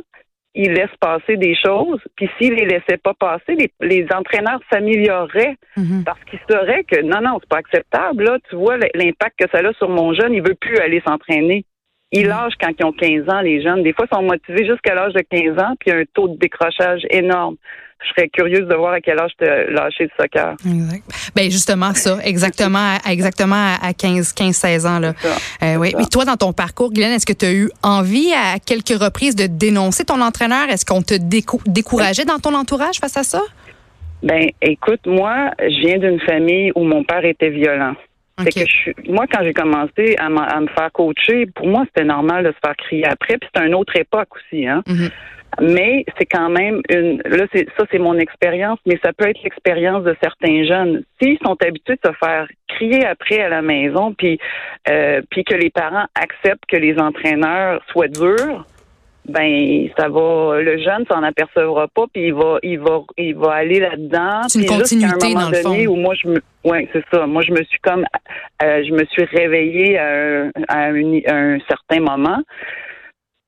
ils 0.55 0.71
laissent 0.71 0.89
passer 0.99 1.37
des 1.37 1.55
choses, 1.55 2.01
puis 2.15 2.29
s'ils 2.37 2.55
les 2.55 2.65
laissaient 2.65 2.97
pas 2.97 3.13
passer, 3.13 3.55
les, 3.79 4.07
entraîneurs 4.13 4.59
s'amélioreraient 4.71 5.55
mhm. 5.75 6.03
parce 6.03 6.23
qu'ils 6.25 6.39
sauraient 6.49 6.83
que 6.83 7.01
non, 7.01 7.21
non, 7.21 7.37
c'est 7.39 7.49
pas 7.49 7.57
acceptable. 7.57 8.23
Là, 8.23 8.37
tu 8.49 8.55
vois 8.55 8.77
l'impact 8.77 9.39
que 9.39 9.49
ça 9.51 9.59
a 9.59 9.73
sur 9.73 9.89
mon 9.89 10.13
jeune, 10.13 10.33
il 10.33 10.41
veut 10.41 10.55
plus 10.55 10.77
aller 10.77 11.01
s'entraîner. 11.05 11.63
Ils 12.11 12.23
mhm. 12.23 12.29
lâchent 12.29 12.57
quand 12.59 12.71
ils 12.79 12.85
ont 12.85 12.93
15 12.93 13.29
ans, 13.29 13.41
les 13.41 13.61
jeunes. 13.61 13.83
Des 13.83 13.93
fois, 13.93 14.07
ils 14.11 14.15
sont 14.15 14.23
motivés 14.23 14.65
jusqu'à 14.65 14.95
l'âge 14.95 15.13
de 15.13 15.21
15 15.21 15.59
ans, 15.59 15.75
puis 15.79 15.91
il 15.91 15.93
y 15.93 15.95
a 15.95 15.99
un 15.99 16.05
taux 16.13 16.29
de 16.29 16.37
décrochage 16.37 17.05
énorme 17.11 17.57
je 18.03 18.09
serais 18.09 18.29
curieuse 18.29 18.67
de 18.67 18.75
voir 18.75 18.93
à 18.93 19.01
quel 19.01 19.19
âge 19.19 19.31
tu 19.39 19.47
as 19.47 19.69
lâché 19.69 20.05
le 20.05 20.09
soccer. 20.19 20.55
Exact. 20.65 21.03
Ben 21.35 21.51
justement 21.51 21.93
ça, 21.93 22.17
exactement, 22.23 22.97
exactement 23.09 23.75
à 23.81 23.93
15, 23.93 24.33
15, 24.33 24.55
16 24.55 24.85
ans 24.85 24.99
là. 24.99 25.13
Euh, 25.63 25.75
oui. 25.75 25.93
Mais 25.97 26.05
toi, 26.05 26.25
dans 26.25 26.37
ton 26.37 26.53
parcours, 26.53 26.91
Guylaine, 26.91 27.13
est-ce 27.13 27.25
que 27.25 27.33
tu 27.33 27.45
as 27.45 27.53
eu 27.53 27.69
envie 27.83 28.31
à 28.33 28.59
quelques 28.59 29.01
reprises 29.01 29.35
de 29.35 29.47
dénoncer 29.47 30.05
ton 30.05 30.21
entraîneur? 30.21 30.69
Est-ce 30.69 30.85
qu'on 30.85 31.01
te 31.01 31.15
décourageait 31.15 32.25
dans 32.25 32.39
ton 32.39 32.53
entourage 32.53 32.97
face 32.99 33.17
à 33.17 33.23
ça? 33.23 33.41
Ben, 34.23 34.49
écoute, 34.61 35.01
moi, 35.05 35.51
je 35.59 35.87
viens 35.87 35.99
d'une 35.99 36.19
famille 36.21 36.71
où 36.75 36.83
mon 36.83 37.03
père 37.03 37.23
était 37.23 37.49
violent. 37.49 37.93
Que 38.37 38.51
je 38.51 39.11
moi, 39.11 39.25
quand 39.31 39.43
j'ai 39.43 39.53
commencé 39.53 40.15
à, 40.19 40.29
me 40.29 40.67
faire 40.67 40.91
coacher, 40.93 41.47
pour 41.55 41.67
moi, 41.67 41.85
c'était 41.87 42.05
normal 42.05 42.43
de 42.43 42.51
se 42.51 42.57
faire 42.63 42.75
crier 42.75 43.05
après. 43.05 43.37
Puis 43.37 43.49
c'était 43.51 43.65
une 43.65 43.73
autre 43.73 43.95
époque 43.95 44.29
aussi. 44.35 44.67
Hein? 44.67 44.83
Mm-hmm. 44.85 45.11
Mais 45.59 46.05
c'est 46.17 46.25
quand 46.25 46.49
même 46.49 46.81
une. 46.89 47.21
Là, 47.25 47.45
c'est 47.51 47.67
ça, 47.77 47.85
c'est 47.91 47.97
mon 47.97 48.17
expérience, 48.17 48.79
mais 48.85 48.99
ça 49.03 49.11
peut 49.13 49.27
être 49.27 49.41
l'expérience 49.43 50.03
de 50.03 50.15
certains 50.21 50.65
jeunes. 50.65 51.03
S'ils 51.19 51.39
sont 51.43 51.57
habitués 51.65 51.95
de 51.95 52.09
se 52.09 52.13
faire 52.17 52.47
crier 52.67 53.05
après 53.05 53.41
à 53.41 53.49
la 53.49 53.61
maison, 53.61 54.13
puis 54.13 54.39
euh, 54.89 55.21
puis 55.31 55.43
que 55.43 55.55
les 55.55 55.71
parents 55.71 56.05
acceptent 56.13 56.65
que 56.67 56.77
les 56.77 56.99
entraîneurs 56.99 57.81
soient 57.91 58.07
durs, 58.07 58.65
ben 59.25 59.89
ça 59.97 60.09
va. 60.09 60.61
Le 60.61 60.77
jeune 60.77 61.05
s'en 61.09 61.23
apercevra 61.23 61.87
pas, 61.87 62.05
puis 62.13 62.27
il 62.27 62.33
va, 62.33 62.59
il 62.61 62.79
va, 62.79 62.99
il 63.17 63.35
va 63.35 63.53
aller 63.53 63.79
là-dedans. 63.79 64.43
C'est 64.47 64.59
une 64.59 64.67
continuité 64.67 65.25
un 65.25 65.29
moment 65.29 65.49
dans 65.49 65.61
donné 65.63 65.87
où 65.87 65.95
moi 65.95 66.13
je 66.21 66.27
me, 66.27 66.41
ouais, 66.65 66.87
c'est 66.93 67.03
ça. 67.11 67.25
Moi 67.25 67.41
je 67.41 67.51
me 67.51 67.63
suis 67.63 67.79
comme, 67.79 68.05
euh, 68.61 68.83
je 68.87 68.93
me 68.93 69.05
suis 69.05 69.23
réveillée 69.23 69.97
à 69.97 70.51
à 70.67 70.89
un 70.89 71.57
certain 71.67 71.99
moment 71.99 72.43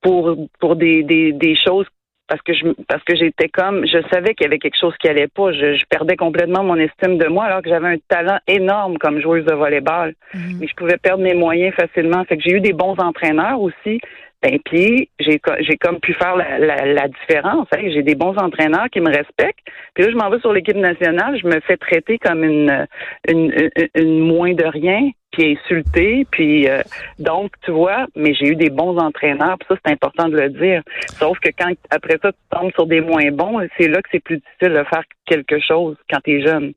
pour 0.02 0.36
pour 0.58 0.76
des, 0.76 1.02
des, 1.02 1.32
des 1.32 1.54
choses 1.56 1.86
parce 2.30 2.42
que 2.42 2.54
je 2.54 2.66
parce 2.86 3.02
que 3.02 3.16
j'étais 3.16 3.48
comme 3.48 3.84
je 3.86 3.98
savais 4.12 4.34
qu'il 4.34 4.44
y 4.44 4.46
avait 4.46 4.60
quelque 4.60 4.78
chose 4.78 4.94
qui 5.00 5.08
allait 5.08 5.26
pas. 5.26 5.52
Je, 5.52 5.74
je, 5.74 5.84
perdais 5.90 6.16
complètement 6.16 6.62
mon 6.62 6.76
estime 6.76 7.18
de 7.18 7.26
moi 7.26 7.44
alors 7.46 7.60
que 7.60 7.68
j'avais 7.68 7.88
un 7.88 7.98
talent 8.08 8.38
énorme 8.46 8.98
comme 8.98 9.20
joueuse 9.20 9.44
de 9.44 9.52
volleyball. 9.52 10.14
Mhm. 10.32 10.58
Mais 10.60 10.68
je 10.68 10.74
pouvais 10.74 10.96
perdre 10.96 11.24
mes 11.24 11.34
moyens 11.34 11.74
facilement. 11.74 12.24
Fait 12.24 12.36
que 12.36 12.44
j'ai 12.44 12.52
eu 12.52 12.60
des 12.60 12.72
bons 12.72 12.94
entraîneurs 12.98 13.60
aussi. 13.60 14.00
Ben 14.42 14.58
puis 14.64 15.10
j'ai 15.18 15.38
j'ai 15.60 15.76
comme 15.76 16.00
pu 16.00 16.14
faire 16.14 16.34
la, 16.34 16.58
la, 16.58 17.08
différence. 17.08 17.68
Hein. 17.72 17.90
J'ai 17.92 18.02
des 18.02 18.14
bons 18.14 18.36
entraîneurs 18.38 18.88
qui 18.90 19.00
me 19.00 19.10
respectent. 19.10 19.60
Puis 19.94 20.04
là 20.04 20.10
je 20.10 20.16
m'en 20.16 20.30
vais 20.30 20.40
sur 20.40 20.52
l'équipe 20.52 20.76
nationale, 20.76 21.38
je 21.38 21.46
me 21.46 21.60
fais 21.60 21.76
traiter 21.76 22.18
comme 22.18 22.42
une 22.42 22.86
une, 23.28 23.70
une, 23.94 24.20
moins 24.20 24.54
de 24.54 24.64
rien 24.64 25.10
puis 25.30 25.52
insulté, 25.52 26.26
puis 26.30 26.68
euh, 26.68 26.82
donc 27.18 27.52
tu 27.64 27.70
vois, 27.70 28.06
mais 28.16 28.34
j'ai 28.34 28.46
eu 28.46 28.56
des 28.56 28.70
bons 28.70 28.96
entraîneurs, 28.98 29.58
puis 29.58 29.68
ça 29.68 29.76
c'est 29.84 29.92
important 29.92 30.28
de 30.28 30.36
le 30.36 30.48
dire. 30.48 30.82
Sauf 31.18 31.38
que 31.38 31.50
quand 31.56 31.72
après 31.90 32.18
ça 32.22 32.32
tu 32.32 32.38
tombes 32.50 32.72
sur 32.72 32.86
des 32.86 33.00
moins 33.00 33.30
bons, 33.30 33.60
c'est 33.78 33.88
là 33.88 34.00
que 34.00 34.08
c'est 34.10 34.24
plus 34.24 34.38
difficile 34.38 34.72
de 34.72 34.84
faire 34.84 35.04
quelque 35.26 35.60
chose 35.60 35.96
quand 36.10 36.20
tu 36.24 36.38
es 36.38 36.46
jeune. 36.46 36.72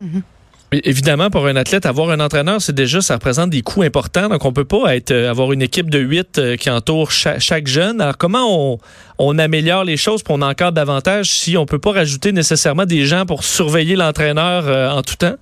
Évidemment, 0.84 1.30
pour 1.30 1.46
un 1.48 1.56
athlète, 1.56 1.86
avoir 1.86 2.10
un 2.10 2.20
entraîneur, 2.20 2.62
c'est 2.62 2.74
déjà, 2.74 3.01
ça 3.01 3.15
représente 3.15 3.50
des 3.50 3.62
coûts 3.62 3.84
importants. 3.84 4.30
Donc, 4.30 4.46
on 4.46 4.53
peut 4.53 4.65
pas 4.65 4.96
être, 4.96 5.12
euh, 5.12 5.30
avoir 5.30 5.51
une 5.51 5.62
équipe 5.62 5.89
de 5.89 6.00
huit 6.00 6.38
euh, 6.38 6.56
qui 6.58 6.70
entoure 6.70 7.12
chaque, 7.12 7.68
jeune. 7.68 8.01
Alors, 8.01 8.18
comment 8.18 8.72
on, 8.74 8.80
on 9.20 9.38
améliore 9.38 9.84
les 9.84 9.98
choses 9.98 10.24
pour 10.24 10.36
on 10.36 10.42
encadre 10.42 10.74
davantage 10.74 11.30
si 11.30 11.58
on 11.58 11.65
peut 11.65 11.80
pas 11.80 11.92
rajouter 11.92 12.32
nécessairement 12.32 12.86
des 12.86 13.06
gens 13.06 13.25
pour 13.25 13.44
surveiller 13.44 13.96
l'entraîneur 13.96 14.96
en 14.96 15.01
tout 15.03 15.15
temps? 15.15 15.36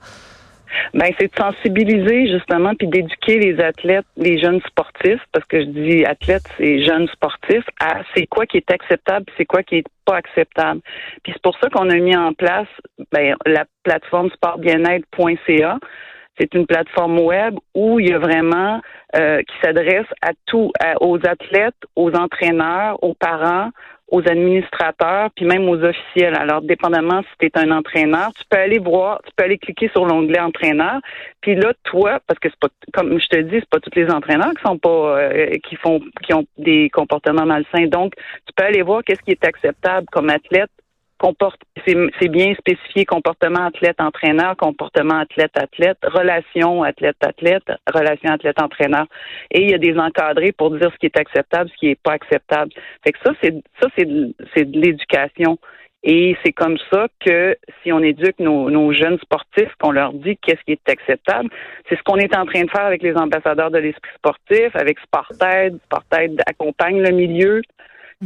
Ben 0.93 1.11
c'est 1.19 1.27
de 1.27 1.37
sensibiliser 1.37 2.27
justement 2.31 2.73
puis 2.75 2.87
d'éduquer 2.87 3.39
les 3.39 3.59
athlètes, 3.61 4.05
les 4.17 4.39
jeunes 4.39 4.61
sportifs, 4.67 5.21
parce 5.31 5.45
que 5.45 5.61
je 5.61 5.65
dis 5.65 6.05
athlètes, 6.05 6.47
c'est 6.57 6.83
jeunes 6.83 7.07
sportifs, 7.09 7.65
à 7.79 8.01
c'est 8.15 8.27
quoi 8.27 8.45
qui 8.45 8.57
est 8.57 8.71
acceptable, 8.71 9.25
c'est 9.37 9.45
quoi 9.45 9.63
qui 9.63 9.77
est 9.77 9.87
pas 10.05 10.17
acceptable. 10.17 10.81
Puis 11.23 11.33
c'est 11.33 11.41
pour 11.41 11.57
ça 11.59 11.69
qu'on 11.69 11.89
a 11.89 11.95
mis 11.95 12.15
en 12.15 12.33
place 12.33 12.67
ben, 13.11 13.35
la 13.45 13.65
plateforme 13.83 14.29
sportbienêtre.ca. 14.31 15.79
C'est 16.39 16.53
une 16.55 16.65
plateforme 16.65 17.19
web 17.19 17.55
où 17.75 17.99
il 17.99 18.09
y 18.09 18.13
a 18.13 18.17
vraiment 18.17 18.81
euh, 19.15 19.39
qui 19.39 19.53
s'adresse 19.61 20.07
à 20.21 20.31
tous, 20.45 20.71
aux 21.01 21.17
athlètes, 21.17 21.75
aux 21.95 22.11
entraîneurs, 22.13 23.03
aux 23.03 23.13
parents, 23.13 23.69
aux 24.11 24.27
administrateurs, 24.27 25.29
puis 25.35 25.45
même 25.45 25.67
aux 25.69 25.81
officiels. 25.83 26.35
Alors, 26.35 26.61
dépendamment 26.61 27.21
si 27.21 27.37
tu 27.39 27.45
es 27.47 27.57
un 27.57 27.71
entraîneur, 27.71 28.31
tu 28.37 28.43
peux 28.49 28.57
aller 28.57 28.77
voir, 28.77 29.21
tu 29.25 29.31
peux 29.35 29.45
aller 29.45 29.57
cliquer 29.57 29.89
sur 29.89 30.05
l'onglet 30.05 30.39
entraîneur, 30.39 30.99
puis 31.39 31.55
là, 31.55 31.73
toi, 31.85 32.19
parce 32.27 32.39
que 32.39 32.49
c'est 32.49 32.59
pas 32.59 32.67
comme 32.93 33.19
je 33.19 33.27
te 33.27 33.39
dis, 33.39 33.55
c'est 33.59 33.69
pas 33.69 33.79
tous 33.79 33.95
les 33.95 34.11
entraîneurs 34.11 34.51
qui 34.51 34.61
sont 34.63 34.77
pas 34.77 35.19
euh, 35.19 35.57
qui 35.67 35.75
font 35.77 36.01
qui 36.21 36.33
ont 36.33 36.45
des 36.57 36.89
comportements 36.89 37.45
malsains. 37.45 37.87
Donc, 37.87 38.13
tu 38.45 38.53
peux 38.55 38.65
aller 38.65 38.81
voir 38.81 39.03
qu'est-ce 39.03 39.21
qui 39.21 39.31
est 39.31 39.45
acceptable 39.45 40.05
comme 40.11 40.29
athlète 40.29 40.69
comporte, 41.21 41.61
c'est 41.85 42.29
bien 42.29 42.53
spécifié 42.55 43.05
comportement 43.05 43.67
athlète-entraîneur, 43.67 44.57
comportement 44.57 45.19
athlète-athlète, 45.19 45.99
relation 46.03 46.81
athlète-athlète, 46.81 47.71
relation 47.93 48.31
athlète-entraîneur. 48.31 49.05
Et 49.51 49.61
il 49.61 49.69
y 49.69 49.73
a 49.75 49.77
des 49.77 49.97
encadrés 49.97 50.51
pour 50.51 50.71
dire 50.71 50.91
ce 50.91 50.97
qui 50.97 51.05
est 51.05 51.19
acceptable, 51.19 51.69
ce 51.69 51.75
qui 51.77 51.89
est 51.89 52.01
pas 52.01 52.13
acceptable. 52.13 52.71
Fait 53.03 53.11
que 53.11 53.19
ça, 53.23 53.33
c'est 53.41 53.53
ça, 53.79 53.87
c'est 53.95 54.05
de, 54.05 54.79
l'éducation. 54.79 55.59
Et 56.03 56.35
c'est 56.43 56.53
comme 56.53 56.77
ça 56.91 57.07
que 57.23 57.55
si 57.83 57.93
on 57.93 57.99
éduque 57.99 58.39
nos, 58.39 58.71
nos 58.71 58.91
jeunes 58.91 59.19
sportifs, 59.19 59.71
qu'on 59.79 59.91
leur 59.91 60.13
dit 60.13 60.35
qu'est-ce 60.37 60.63
qui 60.65 60.71
est 60.71 60.89
acceptable, 60.89 61.49
c'est 61.87 61.95
ce 61.95 62.01
qu'on 62.01 62.17
est 62.17 62.35
en 62.35 62.47
train 62.47 62.63
de 62.63 62.71
faire 62.71 62.85
avec 62.85 63.03
les 63.03 63.15
ambassadeurs 63.15 63.69
de 63.69 63.77
l'esprit 63.77 64.11
sportif, 64.17 64.75
avec 64.75 64.97
Sportaid. 65.01 65.77
Sportaid 65.85 66.41
accompagne 66.47 66.99
le 67.03 67.11
milieu. 67.11 67.61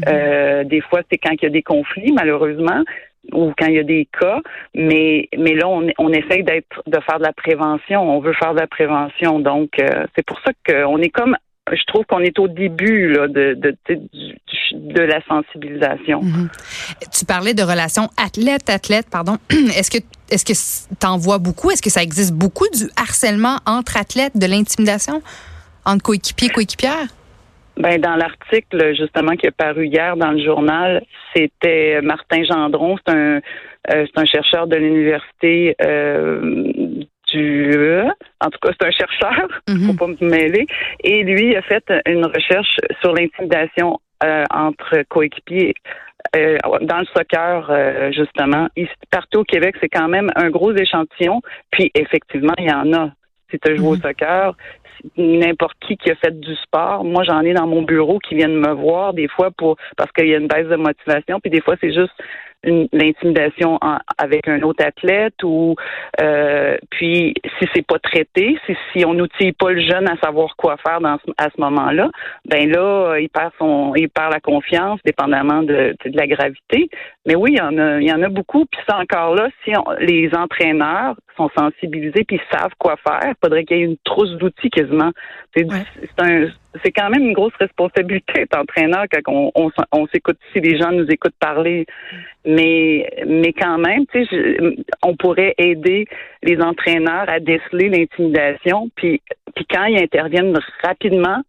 Euh, 0.07 0.63
des 0.63 0.81
fois, 0.81 1.01
c'est 1.09 1.17
quand 1.17 1.31
il 1.31 1.43
y 1.43 1.45
a 1.45 1.49
des 1.49 1.63
conflits, 1.63 2.11
malheureusement, 2.11 2.83
ou 3.33 3.53
quand 3.57 3.67
il 3.67 3.75
y 3.75 3.79
a 3.79 3.83
des 3.83 4.07
cas, 4.19 4.39
mais 4.73 5.29
mais 5.37 5.55
là, 5.55 5.67
on, 5.67 5.87
on 5.97 6.11
essaye 6.11 6.43
d'être 6.43 6.83
de 6.85 6.99
faire 7.01 7.17
de 7.17 7.23
la 7.23 7.33
prévention. 7.33 8.01
On 8.01 8.19
veut 8.19 8.33
faire 8.33 8.53
de 8.53 8.59
la 8.59 8.67
prévention, 8.67 9.39
donc 9.39 9.79
euh, 9.79 10.05
c'est 10.15 10.25
pour 10.25 10.39
ça 10.41 10.51
qu'on 10.67 10.99
est 10.99 11.09
comme 11.09 11.35
je 11.73 11.83
trouve 11.87 12.05
qu'on 12.05 12.19
est 12.19 12.37
au 12.37 12.47
début 12.47 13.11
là, 13.13 13.27
de, 13.27 13.55
de, 13.55 13.75
de, 13.89 15.01
la 15.01 15.19
sensibilisation. 15.27 16.21
Mhm. 16.21 16.49
Tu 17.11 17.25
parlais 17.25 17.55
de 17.55 17.63
relations 17.63 18.07
athlète-athlète, 18.23 19.07
pardon. 19.09 19.37
Est-ce 19.49 19.89
que 19.89 19.97
est-ce 20.29 20.45
que 20.45 20.95
t'en 20.95 21.17
vois 21.17 21.37
beaucoup? 21.37 21.69
Est-ce 21.69 21.83
que 21.83 21.89
ça 21.91 22.01
existe 22.01 22.33
beaucoup 22.33 22.67
du 22.73 22.89
harcèlement 22.97 23.57
entre 23.67 23.97
athlètes, 23.97 24.35
de 24.35 24.47
l'intimidation 24.47 25.21
entre 25.85 26.01
coéquipiers, 26.01 26.49
coéquipières? 26.49 27.07
Ben, 27.77 27.99
dans 27.99 28.15
l'article, 28.15 28.95
justement, 28.95 29.33
qui 29.35 29.47
est 29.47 29.55
paru 29.55 29.87
hier 29.87 30.15
dans 30.15 30.31
le 30.31 30.43
journal, 30.43 31.03
c'était 31.35 31.99
Martin 32.01 32.43
Gendron, 32.43 32.97
c'est 33.05 33.13
un, 33.13 33.41
euh, 33.93 34.05
c'est 34.05 34.17
un 34.17 34.25
chercheur 34.25 34.67
de 34.67 34.77
l'université 34.77 35.75
euh, 35.81 36.73
du 37.31 37.71
en 38.39 38.49
tout 38.49 38.59
cas, 38.61 38.71
c'est 38.79 38.87
un 38.87 38.91
chercheur, 38.91 39.47
mm 39.67 39.87
faut 39.87 39.93
pas 39.93 40.07
me 40.07 40.29
mêler. 40.29 40.67
Et 41.03 41.23
lui 41.23 41.55
a 41.55 41.61
fait 41.63 41.83
une 42.05 42.25
recherche 42.25 42.77
sur 43.01 43.13
l'intimidation 43.13 43.99
euh, 44.23 44.43
entre 44.53 45.03
coéquipiers 45.09 45.73
dans 46.33 46.99
le 46.99 47.05
soccer, 47.15 48.11
justement. 48.11 48.67
Ici, 48.75 48.91
partout 49.11 49.39
au 49.39 49.43
Québec, 49.43 49.75
c'est 49.79 49.89
quand 49.89 50.07
même 50.07 50.31
un 50.35 50.49
gros 50.49 50.73
échantillon. 50.73 51.41
Puis 51.71 51.91
effectivement, 51.93 52.53
il 52.57 52.67
y 52.69 52.73
en 52.73 52.91
a. 52.93 53.11
Si 53.51 53.59
tu 53.59 53.77
joué 53.77 53.87
au 53.87 53.95
mhm. 53.95 54.01
soccer, 54.01 54.55
n'importe 55.17 55.77
qui 55.79 55.97
qui 55.97 56.11
a 56.11 56.15
fait 56.15 56.39
du 56.39 56.55
sport. 56.55 57.03
Moi, 57.03 57.23
j'en 57.23 57.41
ai 57.41 57.53
dans 57.53 57.67
mon 57.67 57.81
bureau 57.81 58.19
qui 58.19 58.35
viennent 58.35 58.59
me 58.59 58.73
voir 58.73 59.13
des 59.13 59.27
fois 59.27 59.51
pour 59.51 59.77
parce 59.97 60.11
qu'il 60.11 60.27
y 60.27 60.33
a 60.33 60.37
une 60.37 60.47
baisse 60.47 60.67
de 60.67 60.75
motivation, 60.75 61.39
puis 61.39 61.51
des 61.51 61.61
fois 61.61 61.75
c'est 61.81 61.93
juste 61.93 62.13
l'intimidation 62.63 63.79
avec 64.17 64.47
un 64.47 64.61
autre 64.61 64.83
athlète 64.83 65.43
ou 65.43 65.75
euh, 66.21 66.77
puis 66.89 67.33
si 67.59 67.67
c'est 67.73 67.85
pas 67.85 67.99
traité, 67.99 68.57
si, 68.65 68.75
si 68.91 69.05
on 69.05 69.13
n'outille 69.13 69.53
pas 69.53 69.71
le 69.71 69.81
jeune 69.81 70.07
à 70.09 70.17
savoir 70.17 70.55
quoi 70.55 70.77
faire 70.77 70.99
dans 70.99 71.17
à 71.37 71.49
ce 71.55 71.61
moment-là, 71.61 72.09
ben 72.45 72.69
là 72.69 73.17
il 73.19 73.29
perd 73.29 73.51
son 73.59 73.93
il 73.95 74.09
perd 74.09 74.33
la 74.33 74.39
confiance 74.39 74.99
dépendamment 75.05 75.61
de, 75.61 75.95
de 76.05 76.17
la 76.17 76.27
gravité. 76.27 76.89
Mais 77.25 77.35
oui, 77.35 77.51
il 77.53 77.59
y 77.59 77.61
en 77.61 77.77
a 77.77 77.99
il 77.99 78.07
y 78.07 78.11
en 78.11 78.21
a 78.23 78.29
beaucoup 78.29 78.65
puis 78.65 78.81
ça 78.87 78.97
encore 78.97 79.35
là 79.35 79.49
si 79.63 79.71
les 79.99 80.31
entraîneurs 80.35 81.15
sont 81.37 81.49
sensibilisés 81.57 82.23
puis 82.27 82.39
savent 82.51 82.73
quoi 82.79 82.95
faire, 82.97 83.33
faudrait 83.43 83.65
qu'il 83.65 83.77
y 83.77 83.81
ait 83.81 83.83
une 83.83 83.97
trousse 84.03 84.31
d'outils 84.37 84.69
quasiment. 84.69 85.11
C'est 85.55 85.67
un 86.19 86.47
c'est 86.83 86.91
quand 86.91 87.09
même 87.09 87.23
une 87.23 87.33
grosse 87.33 87.55
responsabilité 87.59 88.33
d'être 88.33 88.57
entraîneur 88.57 89.05
quand 89.11 89.51
on, 89.55 89.71
on, 89.91 90.07
s'écoute 90.07 90.37
si 90.53 90.59
les 90.59 90.77
gens 90.77 90.91
nous 90.91 91.07
écoutent 91.09 91.35
parler. 91.39 91.85
Mais 92.45 93.09
mais 93.25 93.53
quand 93.53 93.77
même, 93.77 94.05
tu 94.07 94.25
sais, 94.25 94.57
on 95.03 95.15
pourrait 95.15 95.55
aider 95.57 96.07
les 96.43 96.59
entraîneurs 96.61 97.29
à 97.29 97.39
déceler 97.39 97.89
l'intimidation, 97.89 98.89
puis 98.95 99.21
puis 99.55 99.65
quand 99.69 99.85
ils 99.85 100.01
interviennent 100.01 100.57
rapidement, 100.83 101.41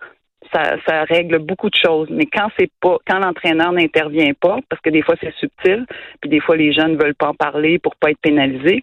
ça, 0.52 0.76
ça 0.86 1.04
règle 1.04 1.38
beaucoup 1.38 1.68
de 1.68 1.76
choses. 1.76 2.08
Mais 2.10 2.26
quand 2.26 2.48
c'est 2.58 2.70
pas, 2.80 2.98
quand 3.06 3.18
l'entraîneur 3.18 3.72
n'intervient 3.72 4.32
pas, 4.40 4.58
parce 4.68 4.80
que 4.80 4.90
des 4.90 5.02
fois 5.02 5.16
c'est 5.20 5.34
subtil, 5.34 5.86
puis 6.20 6.30
des 6.30 6.40
fois 6.40 6.56
les 6.56 6.72
gens 6.72 6.88
ne 6.88 6.96
veulent 6.96 7.14
pas 7.14 7.28
en 7.28 7.34
parler 7.34 7.78
pour 7.78 7.96
pas 7.96 8.10
être 8.10 8.20
pénalisés, 8.20 8.82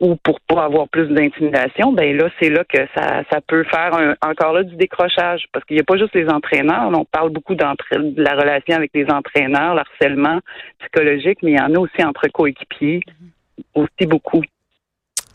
ou 0.00 0.14
pour 0.16 0.40
pas 0.40 0.64
avoir 0.64 0.88
plus 0.88 1.08
d'intimidation, 1.08 1.92
ben 1.92 2.16
là, 2.16 2.28
c'est 2.40 2.50
là 2.50 2.64
que 2.64 2.78
ça, 2.96 3.24
ça 3.30 3.40
peut 3.40 3.64
faire 3.64 4.16
encore 4.22 4.52
là 4.52 4.62
du 4.62 4.76
décrochage. 4.76 5.44
Parce 5.52 5.64
qu'il 5.64 5.76
n'y 5.76 5.80
a 5.80 5.84
pas 5.84 5.96
juste 5.96 6.14
les 6.14 6.28
entraîneurs. 6.28 6.90
on 6.94 7.04
parle 7.04 7.30
beaucoup 7.30 7.54
de 7.54 7.64
la 8.22 8.34
relation 8.34 8.76
avec 8.76 8.92
les 8.94 9.06
entraîneurs, 9.10 9.74
l'harcèlement 9.74 10.40
psychologique, 10.78 11.38
mais 11.42 11.52
il 11.52 11.58
y 11.58 11.60
en 11.60 11.74
a 11.74 11.78
aussi 11.78 12.04
entre 12.04 12.28
coéquipiers, 12.28 13.00
aussi 13.74 14.06
beaucoup. 14.06 14.42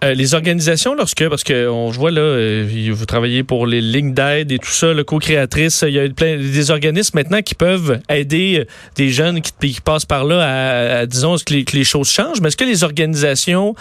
Euh, 0.03 0.13
les 0.13 0.33
organisations, 0.33 0.95
lorsque, 0.95 1.27
parce 1.29 1.43
que 1.43 1.69
on 1.69 1.89
voit 1.89 2.11
là, 2.11 2.21
euh, 2.21 2.89
vous 2.91 3.05
travaillez 3.05 3.43
pour 3.43 3.65
les 3.65 3.79
lignes 3.79 4.13
d'aide 4.13 4.51
et 4.51 4.59
tout 4.59 4.71
ça, 4.71 4.91
le 4.91 5.03
co-créatrice, 5.05 5.85
il 5.87 5.93
y 5.93 5.99
a 5.99 6.09
plein 6.09 6.35
des 6.35 6.71
organismes 6.71 7.17
maintenant 7.17 7.41
qui 7.41 7.55
peuvent 7.55 7.99
aider 8.09 8.59
euh, 8.59 8.65
des 8.95 9.09
jeunes 9.09 9.39
qui, 9.41 9.79
passent 9.83 10.05
par 10.05 10.25
là 10.25 10.99
à, 10.99 11.05
disons 11.05 11.35
que 11.37 11.53
les, 11.53 11.63
que 11.63 11.77
les, 11.77 11.85
choses 11.85 12.09
changent. 12.09 12.41
Mais 12.41 12.49
est-ce 12.49 12.57
que 12.57 12.65
les 12.65 12.83
organisations, 12.83 13.75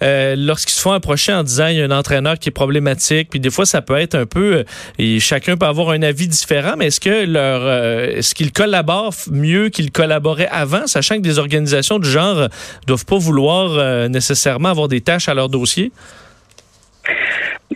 lorsqu'ils 0.00 0.74
se 0.74 0.80
font 0.80 0.92
approcher 0.92 1.32
en 1.32 1.42
disant 1.42 1.66
il 1.66 1.76
y 1.76 1.82
a 1.82 1.84
un 1.84 1.90
entraîneur 1.90 2.38
qui 2.38 2.48
est 2.48 2.52
problématique, 2.52 3.28
puis 3.30 3.40
des 3.40 3.50
fois 3.50 3.66
ça 3.66 3.82
peut 3.82 3.96
être 3.96 4.14
un 4.14 4.26
peu 4.26 4.64
et 4.98 5.20
chacun 5.20 5.56
peut 5.56 5.66
avoir 5.66 5.90
un 5.90 6.02
avis 6.02 6.28
différent, 6.28 6.74
mais 6.76 6.86
est-ce 6.86 7.00
que 7.00 7.24
leur 7.24 8.16
est-ce 8.16 8.34
qu'ils 8.34 8.52
collaborent 8.52 9.14
mieux 9.30 9.68
qu'ils 9.68 9.90
collaboraient 9.90 10.48
avant, 10.50 10.86
sachant 10.86 11.16
que 11.16 11.22
des 11.22 11.38
organisations 11.38 11.98
du 11.98 12.10
genre 12.10 12.48
doivent 12.86 13.06
pas 13.06 13.18
vouloir 13.18 14.08
nécessairement 14.08 14.70
avoir 14.70 14.88
des 14.88 15.00
tâches 15.00 15.28
à 15.28 15.34
leur 15.34 15.48
dossier? 15.48 15.65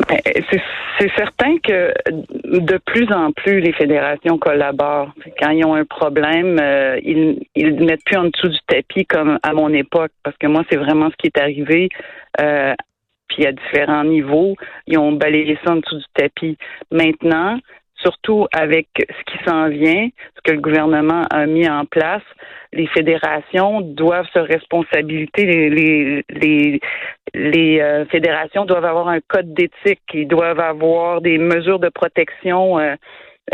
Ben, 0.08 0.18
c'est 0.98 1.10
certain 1.16 1.56
que 1.58 1.92
de 2.10 2.78
plus 2.86 3.10
en 3.12 3.32
plus 3.32 3.60
les 3.60 3.72
fédérations 3.72 4.38
collaborent. 4.38 5.12
Quand 5.38 5.50
ils 5.50 5.64
ont 5.64 5.74
un 5.74 5.84
problème, 5.84 6.58
euh, 6.60 6.98
ils 7.02 7.38
ne 7.56 7.84
mettent 7.84 8.04
plus 8.04 8.16
en 8.16 8.24
dessous 8.24 8.48
du 8.48 8.58
tapis 8.66 9.06
comme 9.06 9.38
à 9.42 9.52
mon 9.52 9.72
époque, 9.72 10.12
parce 10.22 10.36
que 10.36 10.46
moi, 10.46 10.62
c'est 10.70 10.76
vraiment 10.76 11.10
ce 11.10 11.16
qui 11.16 11.26
est 11.28 11.38
arrivé. 11.38 11.88
Euh, 12.40 12.74
puis 13.28 13.46
à 13.46 13.52
différents 13.52 14.04
niveaux, 14.04 14.56
ils 14.86 14.98
ont 14.98 15.12
balayé 15.12 15.58
ça 15.64 15.72
en 15.72 15.76
dessous 15.76 15.98
du 15.98 16.04
tapis. 16.14 16.58
Maintenant, 16.90 17.58
surtout 18.02 18.46
avec 18.52 18.88
ce 18.96 19.32
qui 19.32 19.44
s'en 19.46 19.68
vient, 19.68 20.08
ce 20.36 20.40
que 20.44 20.52
le 20.52 20.60
gouvernement 20.60 21.24
a 21.30 21.46
mis 21.46 21.68
en 21.68 21.84
place, 21.84 22.22
les 22.72 22.86
fédérations 22.88 23.80
doivent 23.80 24.28
se 24.32 24.38
responsabiliser. 24.38 25.28
Les, 25.36 26.24
les, 26.30 26.80
les, 27.34 27.80
euh, 27.80 28.04
fédérations 28.06 28.64
doivent 28.64 28.84
avoir 28.84 29.08
un 29.08 29.20
code 29.20 29.52
d'éthique. 29.54 30.02
Ils 30.14 30.28
doivent 30.28 30.60
avoir 30.60 31.20
des 31.20 31.38
mesures 31.38 31.78
de 31.80 31.88
protection 31.88 32.78
euh, 32.78 32.94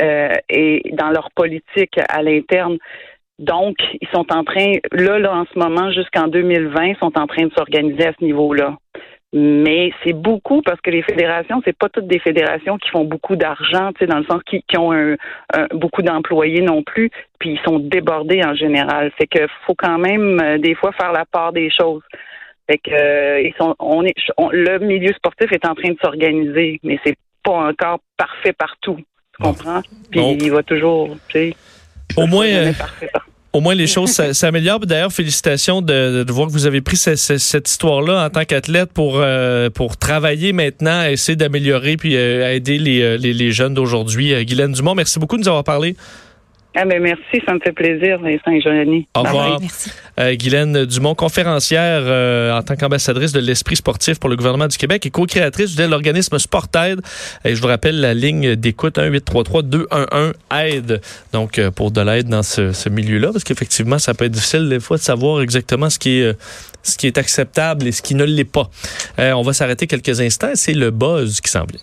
euh, 0.03 0.33
et 0.51 0.83
dans 0.93 1.11
leur 1.11 1.31
politique 1.35 1.99
à 2.09 2.23
l'interne. 2.23 2.77
Donc, 3.39 3.77
ils 4.01 4.09
sont 4.09 4.27
en 4.33 4.45
train, 4.45 4.73
là, 4.93 5.19
là, 5.19 5.37
en 5.37 5.45
ce 5.45 5.59
moment, 5.59 5.91
jusqu'en 5.93 6.27
2020, 6.29 6.85
ils 6.85 6.97
sont 6.97 7.19
en 7.19 7.27
train 7.27 7.47
de 7.47 7.53
s'organiser 7.53 8.07
à 8.07 8.13
ce 8.19 8.25
niveau-là. 8.25 8.77
Mais 9.39 9.93
c'est 10.03 10.15
beaucoup 10.15 10.63
parce 10.63 10.81
que 10.81 10.89
les 10.89 11.03
fédérations, 11.03 11.61
c'est 11.63 11.77
pas 11.77 11.91
toutes 11.91 12.07
des 12.07 12.19
fédérations 12.19 12.79
qui 12.79 12.89
font 12.89 13.05
beaucoup 13.05 13.37
d'argent, 13.37 13.93
tu 13.93 13.99
sais, 13.99 14.07
dans 14.07 14.17
le 14.17 14.25
sens 14.25 14.41
qui, 14.47 14.63
qui 14.63 14.79
ont 14.79 14.95
un, 14.95 15.17
beaucoup 15.75 16.01
d'employés 16.01 16.63
non 16.63 16.83
plus, 16.83 17.11
puis 17.39 17.51
ils 17.51 17.61
sont 17.61 17.79
débordés 17.79 18.43
en 18.43 18.55
général. 18.55 19.13
C'est 19.21 19.27
que 19.27 19.47
faut 19.67 19.75
quand 19.77 19.99
même 19.99 20.41
euh, 20.41 20.57
des 20.57 20.75
fois 20.75 20.93
faire 20.93 21.13
la 21.13 21.27
part 21.27 21.53
des 21.53 21.69
choses. 21.69 22.01
Fait 22.67 22.79
que 22.79 22.91
euh, 22.91 23.43
ils 23.43 23.53
sont, 23.59 23.77
on 23.79 24.05
est, 24.05 24.15
le 24.53 24.79
milieu 24.79 25.13
sportif 25.13 25.53
est 25.53 25.67
en 25.67 25.75
train 25.75 25.91
de 25.91 25.99
s'organiser, 26.03 26.81
mais 26.83 26.99
c'est 27.05 27.17
pas 27.45 27.69
encore 27.69 27.99
parfait 28.17 28.55
partout. 28.55 28.97
Tu 28.97 29.43
comprends? 29.43 29.83
Puis 30.11 30.33
il 30.41 30.51
va 30.51 30.63
toujours, 30.63 31.15
tu 31.29 31.51
sais. 31.51 31.57
Au 32.17 32.27
moins. 32.27 32.47
Au 33.57 33.61
moins 33.61 33.75
les 33.75 33.87
choses 33.87 34.11
s'améliorent. 34.11 34.81
D'ailleurs, 34.81 35.13
félicitations 35.13 35.81
de, 35.81 36.25
voir 36.29 36.49
que 36.49 36.53
vous 36.53 36.67
avez 36.67 36.83
pris 36.83 36.97
cette, 36.97 37.69
histoire-là 37.69 38.27
en 38.27 38.31
tant 38.31 38.45
qu'athlète 38.45 38.93
pour 38.93 39.15
euh, 39.17 39.71
pour 39.71 39.97
travailler 39.97 40.53
maintenant, 40.53 41.05
essayer 41.05 41.37
d'améliorer 41.37 41.97
puis 41.97 42.17
euh, 42.17 42.53
aider 42.53 42.79
les, 42.79 43.17
les, 43.19 43.33
les 43.33 43.53
jeunes 43.53 43.75
d'aujourd'hui. 43.75 44.35
Euh, 44.35 44.43
Guylaine 44.45 44.73
Dumont, 44.73 44.95
merci 44.95 45.19
beaucoup 45.19 45.37
de 45.37 45.43
nous 45.43 45.49
avoir 45.49 45.65
parlé. 45.65 45.97
Ah 46.79 46.85
ben 46.85 47.03
merci, 47.03 47.43
ça 47.47 47.55
me 47.55 47.59
fait 47.59 47.73
plaisir, 47.73 48.21
Vincent 48.21 48.51
et 48.51 48.61
Joanie. 48.61 49.09
Au 49.17 49.23
revoir. 49.23 49.59
Merci. 49.59 49.91
Euh, 50.21 50.35
Guylaine 50.35 50.85
Dumont, 50.85 51.15
conférencière 51.15 52.03
euh, 52.05 52.53
en 52.53 52.63
tant 52.63 52.77
qu'ambassadrice 52.77 53.33
de 53.33 53.41
l'esprit 53.41 53.77
sportif 53.77 54.21
pour 54.21 54.29
le 54.29 54.37
gouvernement 54.37 54.67
du 54.67 54.77
Québec 54.77 55.07
et 55.07 55.11
co-créatrice 55.11 55.75
de 55.75 55.85
l'organisme 55.85 56.39
Sportaide. 56.39 57.01
Et 57.47 57.55
je 57.55 57.63
vous 57.63 57.67
rappelle 57.67 57.99
la 57.99 58.13
ligne 58.13 58.57
d'écoute 58.57 58.99
1-833-211-AIDE. 58.99 61.01
Donc, 61.33 61.59
euh, 61.59 61.71
pour 61.71 61.93
de 61.93 62.03
l'aide 62.03 62.29
dans 62.29 62.43
ce, 62.43 62.73
ce 62.73 62.91
milieu-là, 62.91 63.33
parce 63.33 63.45
qu'effectivement, 63.45 63.99
ça 63.99 64.13
peut 64.13 64.27
être 64.27 64.33
difficile 64.33 64.69
des 64.69 64.81
fois 64.81 64.99
de 64.99 65.03
savoir 65.03 65.41
exactement 65.41 65.89
ce 65.89 65.99
qui 65.99 66.21
est, 66.21 66.37
ce 66.83 66.99
qui 66.99 67.07
est 67.07 67.17
acceptable 67.17 67.87
et 67.87 67.93
ce 67.93 68.03
qui 68.03 68.15
ne 68.15 68.25
l'est 68.25 68.45
pas. 68.45 68.69
on 69.19 69.41
va 69.41 69.55
s'arrêter 69.55 69.87
quelques 69.87 70.21
instants. 70.21 70.51
C'est 70.53 70.75
le 70.75 70.91
buzz 70.91 71.41
qui 71.41 71.51
s'en 71.51 71.65
vient. 71.65 71.81